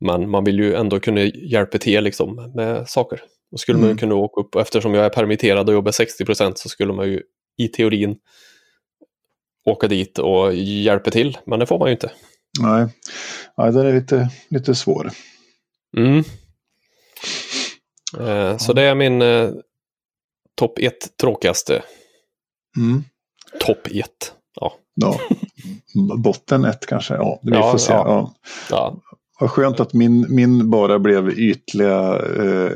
[0.00, 3.20] Men man vill ju ändå kunna hjälpa till liksom med saker.
[3.50, 3.96] Då skulle man Mm.
[3.96, 7.08] ju kunna åka upp och eftersom jag är permitterad och jobbar 60% så skulle man
[7.08, 7.22] ju
[7.58, 8.16] i teorin
[9.64, 11.38] åka dit och hjälpa till.
[11.46, 12.12] Men det får man ju inte.
[12.60, 12.86] Nej.
[13.56, 15.10] Nej, den är lite, lite svår.
[15.96, 16.24] Mm.
[18.20, 19.50] Eh, så det är min eh,
[20.54, 21.82] topp ett tråkigaste.
[22.76, 23.04] Mm.
[23.60, 24.32] Topp ett.
[24.60, 24.72] Ja.
[24.94, 25.20] Ja.
[26.16, 27.14] Botten ett kanske.
[27.14, 27.92] Ja, vi Ja, får se.
[27.92, 28.34] ja.
[28.70, 28.96] Ja.
[29.40, 32.70] Vad skönt att min, min bara blev ytliga eh,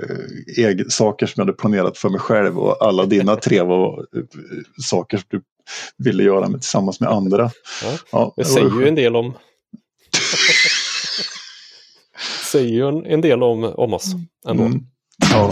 [0.56, 4.22] eg- saker som jag hade planerat för mig själv och alla dina tre var eh,
[4.82, 5.42] saker som du
[6.04, 7.50] ville göra med, tillsammans med andra.
[7.84, 7.92] Ja.
[8.12, 9.32] Ja, Det säger ju en del om...
[12.50, 14.06] säger ju en, en del om, om oss
[14.48, 14.64] ändå.
[14.64, 14.80] Mm.
[15.32, 15.50] Ja.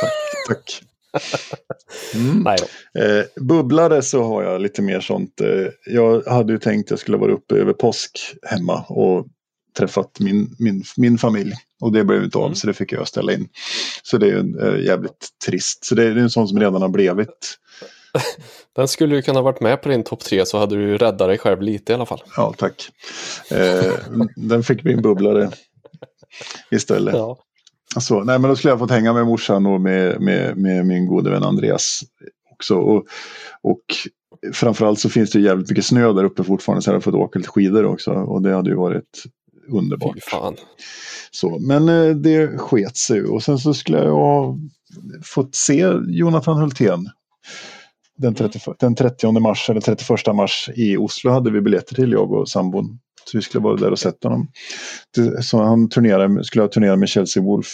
[0.00, 0.12] Tack.
[0.48, 0.82] tack.
[2.14, 2.38] Mm.
[2.42, 2.58] Nej.
[2.98, 5.40] Eh, bubblare så har jag lite mer sånt.
[5.40, 9.26] Eh, jag hade ju tänkt att jag skulle vara uppe över påsk hemma och
[9.78, 11.52] träffat min, min, min familj.
[11.80, 12.54] Och det blev inte av Mm.
[12.54, 13.48] så det fick jag ställa in.
[14.02, 15.84] Så det är ju eh, jävligt trist.
[15.84, 17.58] Så det är, en sån som redan har blivit.
[18.76, 21.38] Den skulle ju kunna varit med på din topp tre så hade du räddat dig
[21.38, 22.22] själv lite i alla fall.
[22.36, 22.88] Ja, tack.
[23.50, 23.92] Eh,
[24.36, 25.50] den fick en bubblare
[26.70, 27.14] istället.
[27.14, 27.38] Ja.
[27.96, 31.06] Så, nej, men då skulle jag fått hänga med morsan och med, med, med min
[31.06, 32.00] gode vän Andreas
[32.52, 32.74] också.
[32.74, 33.06] Och,
[33.62, 33.82] och
[34.52, 37.38] framförallt så finns det jävligt mycket snö där uppe fortfarande så jag har fått åka
[37.38, 38.10] lite skidor också.
[38.10, 39.24] Och det hade ju varit
[39.68, 40.14] underbart.
[40.14, 40.56] Fy fan.
[41.30, 44.58] Så, men eh, det sket sig och sen så skulle jag ha
[45.22, 47.10] fått se Jonathan Hultén.
[48.16, 52.32] Den 30, den 30 mars eller 31 mars i Oslo hade vi biljetter till jag
[52.32, 52.98] och sambon.
[53.30, 54.48] Så vi skulle vara där och sett honom.
[55.42, 57.68] Så han turnerade, skulle ha turnerat med Chelsea Wolf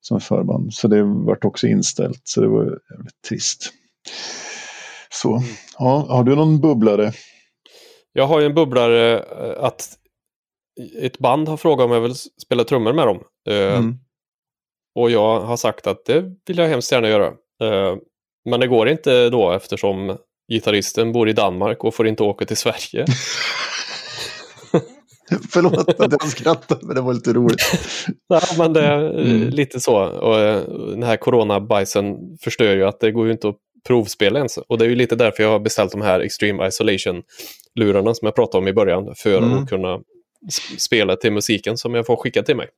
[0.00, 0.74] som förband.
[0.74, 2.20] Så det vart också inställt.
[2.24, 3.72] Så det var jävligt trist.
[5.10, 5.42] Så,
[5.78, 7.12] ja, har du någon bubblare?
[8.12, 9.88] Jag har ju en bubblare eh, att
[11.00, 13.20] ett band har frågat om jag vill spela trummor med dem.
[13.48, 13.98] Eh, Mm.
[14.94, 17.26] Och jag har sagt att det vill jag hemskt gärna göra.
[17.62, 17.96] Eh,
[18.44, 20.16] Men det går inte då eftersom
[20.52, 23.04] gitarristen bor i Danmark och får inte åka till Sverige.
[25.50, 27.62] Förlåt att jag skrattade, men det var lite roligt.
[28.30, 29.48] Nej, men det är eh, Mm.
[29.48, 29.96] lite så.
[30.04, 33.56] Och eh, den här coronabajsen förstör ju att det går ju inte att
[33.86, 34.56] provspela ens.
[34.56, 38.34] Och det är ju lite därför jag har beställt de här Extreme Isolation-lurarna som jag
[38.34, 39.14] pratade om i början.
[39.16, 39.52] För Mm.
[39.58, 39.96] att kunna
[40.50, 42.68] sp- spela till musiken som jag får skicka till mig.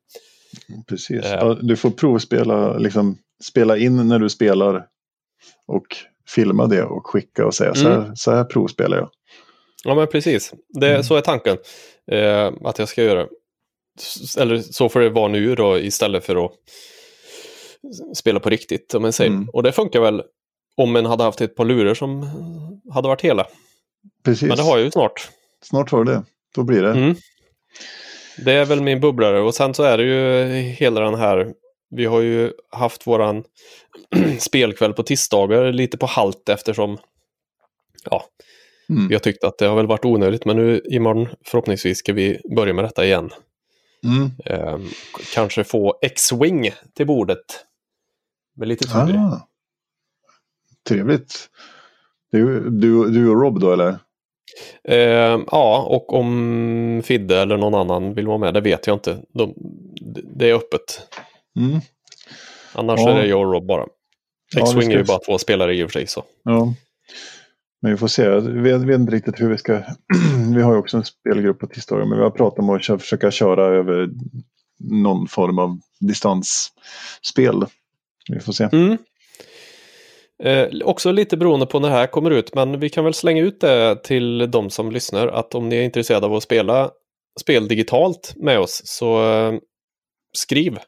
[0.88, 1.20] Precis.
[1.24, 4.86] Ja, du får provspela, liksom spela in när du spelar
[5.66, 5.86] och
[6.34, 9.08] filma det och skicka och säga så, här, så här provspelar jag.
[9.84, 10.52] Ja, men precis.
[10.68, 11.02] Det, Mm.
[11.02, 11.56] Så är tanken
[12.10, 13.26] eh, att jag ska göra.
[14.38, 16.52] Eller så får det vara nu då istället för att
[18.16, 18.94] spela på riktigt.
[18.94, 19.12] Om.
[19.20, 19.48] Mm.
[19.48, 20.22] Och det funkar väl
[20.76, 22.28] om man hade haft ett par lurar som
[22.92, 23.46] hade varit hela.
[24.24, 24.48] Precis.
[24.48, 25.30] Men det har jag ju snart.
[25.62, 26.22] Snart har du det.
[26.54, 26.90] Då blir det.
[26.90, 27.14] Mm.
[28.44, 31.54] Det är väl min bubblare och sen så är det ju hela den här
[31.90, 33.44] vi har ju haft våran
[34.38, 36.98] spelkväll på tisdagar lite på halt eftersom
[38.04, 38.24] ja,
[38.88, 39.08] Mm.
[39.08, 42.40] vi har tyckt att det har väl varit onödigt men nu imorgon förhoppningsvis ska vi
[42.56, 43.30] börja med detta igen.
[44.04, 44.30] Mm.
[45.12, 47.44] K- kanske få X-Wing till bordet.
[48.56, 49.16] Med lite tur.
[49.16, 49.48] Ah.
[50.88, 51.48] Trevligt.
[52.32, 53.98] Du, du, du och Rob då eller?
[54.88, 59.18] Ehm, ja, och om Fidde eller någon annan vill vara med, det vet jag inte.
[59.34, 59.54] De,
[60.36, 61.08] det- är öppet.
[61.58, 61.80] Mm.
[62.74, 63.10] Annars Ja.
[63.10, 63.86] är det jag och Rob bara.
[64.56, 66.06] Ja, X-Wing ska är ju bara två spelare i och för sig.
[66.06, 66.24] Så.
[66.42, 66.74] Ja.
[67.84, 68.28] Men vi får se.
[68.40, 69.72] Vi vet, inte riktigt hur vi ska...
[70.54, 72.04] vi har ju också en spelgrupp på tisdagar.
[72.04, 74.10] Men vi har pratat om att försöka köra över
[74.78, 77.64] någon form av distansspel.
[78.28, 78.68] Vi får se.
[78.72, 78.98] Mm.
[80.42, 83.42] Eh, också lite beroende på när det här kommer ut, men vi kan väl slänga
[83.42, 86.90] ut det till de som lyssnar att om ni är intresserade av att spela
[87.40, 89.54] spel digitalt med oss så eh,
[90.32, 90.78] skriv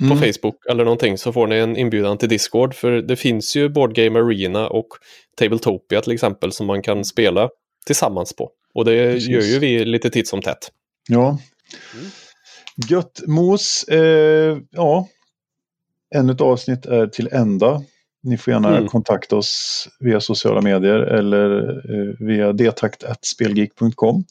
[0.00, 0.18] på Mm.
[0.18, 2.74] Facebook eller någonting så får ni en inbjudan till Discord.
[2.74, 4.88] För det finns ju Board Game Arena och
[5.36, 7.48] Tabletopia till exempel som man kan spela
[7.86, 8.50] tillsammans på.
[8.74, 9.28] Och det Precis.
[9.28, 10.70] gör ju vi lite titt som tätt.
[11.08, 11.28] Ja.
[11.94, 12.10] Mm.
[12.90, 13.84] Gött mos.
[13.88, 15.08] Eh, ja.
[16.14, 17.82] Ännu ett avsnitt är till ända.
[18.22, 18.88] Ni får gärna Mm.
[18.88, 24.24] kontakta oss via sociala medier eller eh, via detakt.spelgeek.com.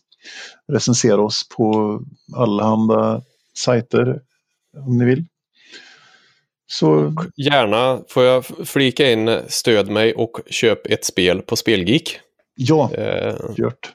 [0.71, 1.99] Recensera oss på
[2.35, 3.21] allehanda
[3.57, 4.21] sajter
[4.77, 5.25] om ni vill.
[6.71, 12.19] Så Gärna får jag flika in stöd mig och köp ett spel på Spelgeek.
[12.55, 13.93] ja, Eh, gjort.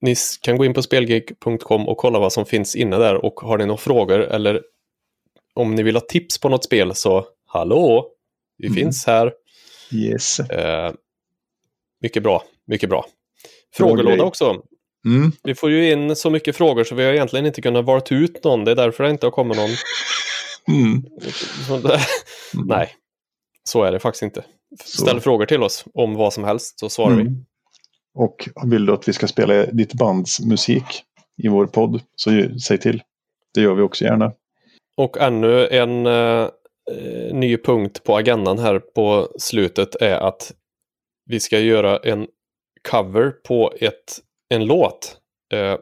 [0.00, 3.58] Ni kan gå in på spelgeek.com och kolla vad som finns inne där och har
[3.58, 4.62] ni några frågor eller
[5.54, 8.08] om ni vill ha tips på något spel så hallå,
[8.58, 8.76] vi Mm.
[8.76, 9.32] finns här.
[9.92, 10.40] Yes.
[10.40, 10.92] Eh,
[12.02, 13.06] mycket bra, mycket bra.
[13.74, 14.62] Frågelåda också.
[15.06, 15.32] Mm.
[15.42, 18.44] Vi får ju in så mycket frågor så vi har egentligen inte kunnat valt ut
[18.44, 18.64] någon.
[18.64, 19.70] Det är därför det inte har kommit någon.
[20.68, 21.02] Mm.
[21.66, 22.00] Så det-
[22.66, 22.90] Nej,
[23.64, 24.44] så är det faktiskt inte.
[24.84, 25.02] Så.
[25.02, 27.22] Ställ frågor till oss om vad som helst så svarar vi.
[27.22, 27.44] Mm.
[28.14, 30.84] Och vill du att vi ska spela ditt bands musik
[31.42, 32.30] i vår podd så
[32.66, 33.02] säg till.
[33.54, 34.32] Det gör vi också gärna.
[34.96, 36.48] Och ännu en eh,
[37.32, 40.52] ny punkt på agendan här på slutet är att
[41.26, 42.26] vi ska göra en
[42.90, 45.16] cover på ett, en låt.
[45.52, 45.72] Eh,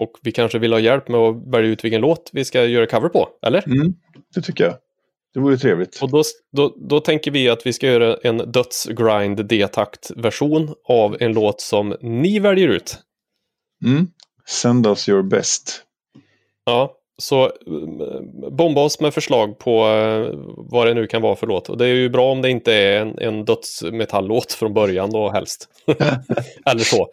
[0.00, 2.86] och vi kanske vill ha hjälp med att välja ut vilken låt vi ska göra
[2.86, 3.66] cover på, eller?
[3.68, 3.94] Mm.
[4.36, 4.74] Det tycker jag.
[5.34, 6.02] Det vore trevligt.
[6.02, 6.22] Och då,
[6.52, 11.96] då, då tänker vi att vi ska göra en dödsgrind D-takt-version av en låt som
[12.00, 12.98] ni väljer ut.
[13.84, 14.06] Mm.
[14.48, 15.82] Send us your best.
[16.64, 17.50] Ja, så eh,
[18.50, 21.68] bomba oss med förslag på eh, vad det nu kan vara för låt.
[21.68, 25.30] Och det är ju bra om det inte är en, en dödsmetalllåt från början då
[25.30, 25.68] helst.
[26.66, 27.08] Eller så.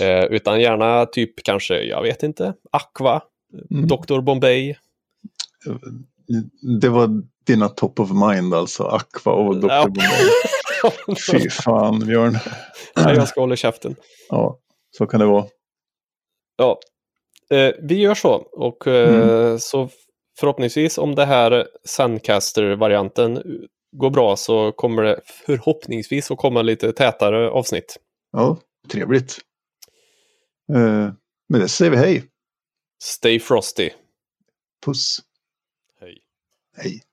[0.00, 3.22] Eh, utan gärna typ kanske, jag vet inte, Aqua,
[3.70, 3.86] Mm.
[3.86, 4.20] Dr.
[4.20, 4.76] Bombay.
[6.80, 8.82] Det var dina top of mind alltså.
[8.82, 9.68] Aqua och Dr.
[9.68, 9.88] Ja.
[11.32, 12.38] Fy fan Björn.
[12.96, 13.96] Nej, jag ska hålla käften.
[14.28, 14.58] Ja,
[14.96, 15.46] så kan det vara.
[16.56, 16.80] Ja,
[17.50, 18.30] eh, vi gör så.
[18.52, 19.88] Och eh, så
[20.38, 23.42] förhoppningsvis om det här Sandcaster-varianten
[23.96, 27.96] går bra så kommer det förhoppningsvis att komma lite tätare avsnitt.
[28.32, 28.58] Ja,
[28.88, 29.38] trevligt.
[30.74, 31.12] Eh,
[31.48, 32.24] med det säger vi hej.
[33.02, 33.90] Stay frosty.
[34.84, 35.18] Puss.
[36.78, 36.90] Hej.
[36.92, 37.07] Hej.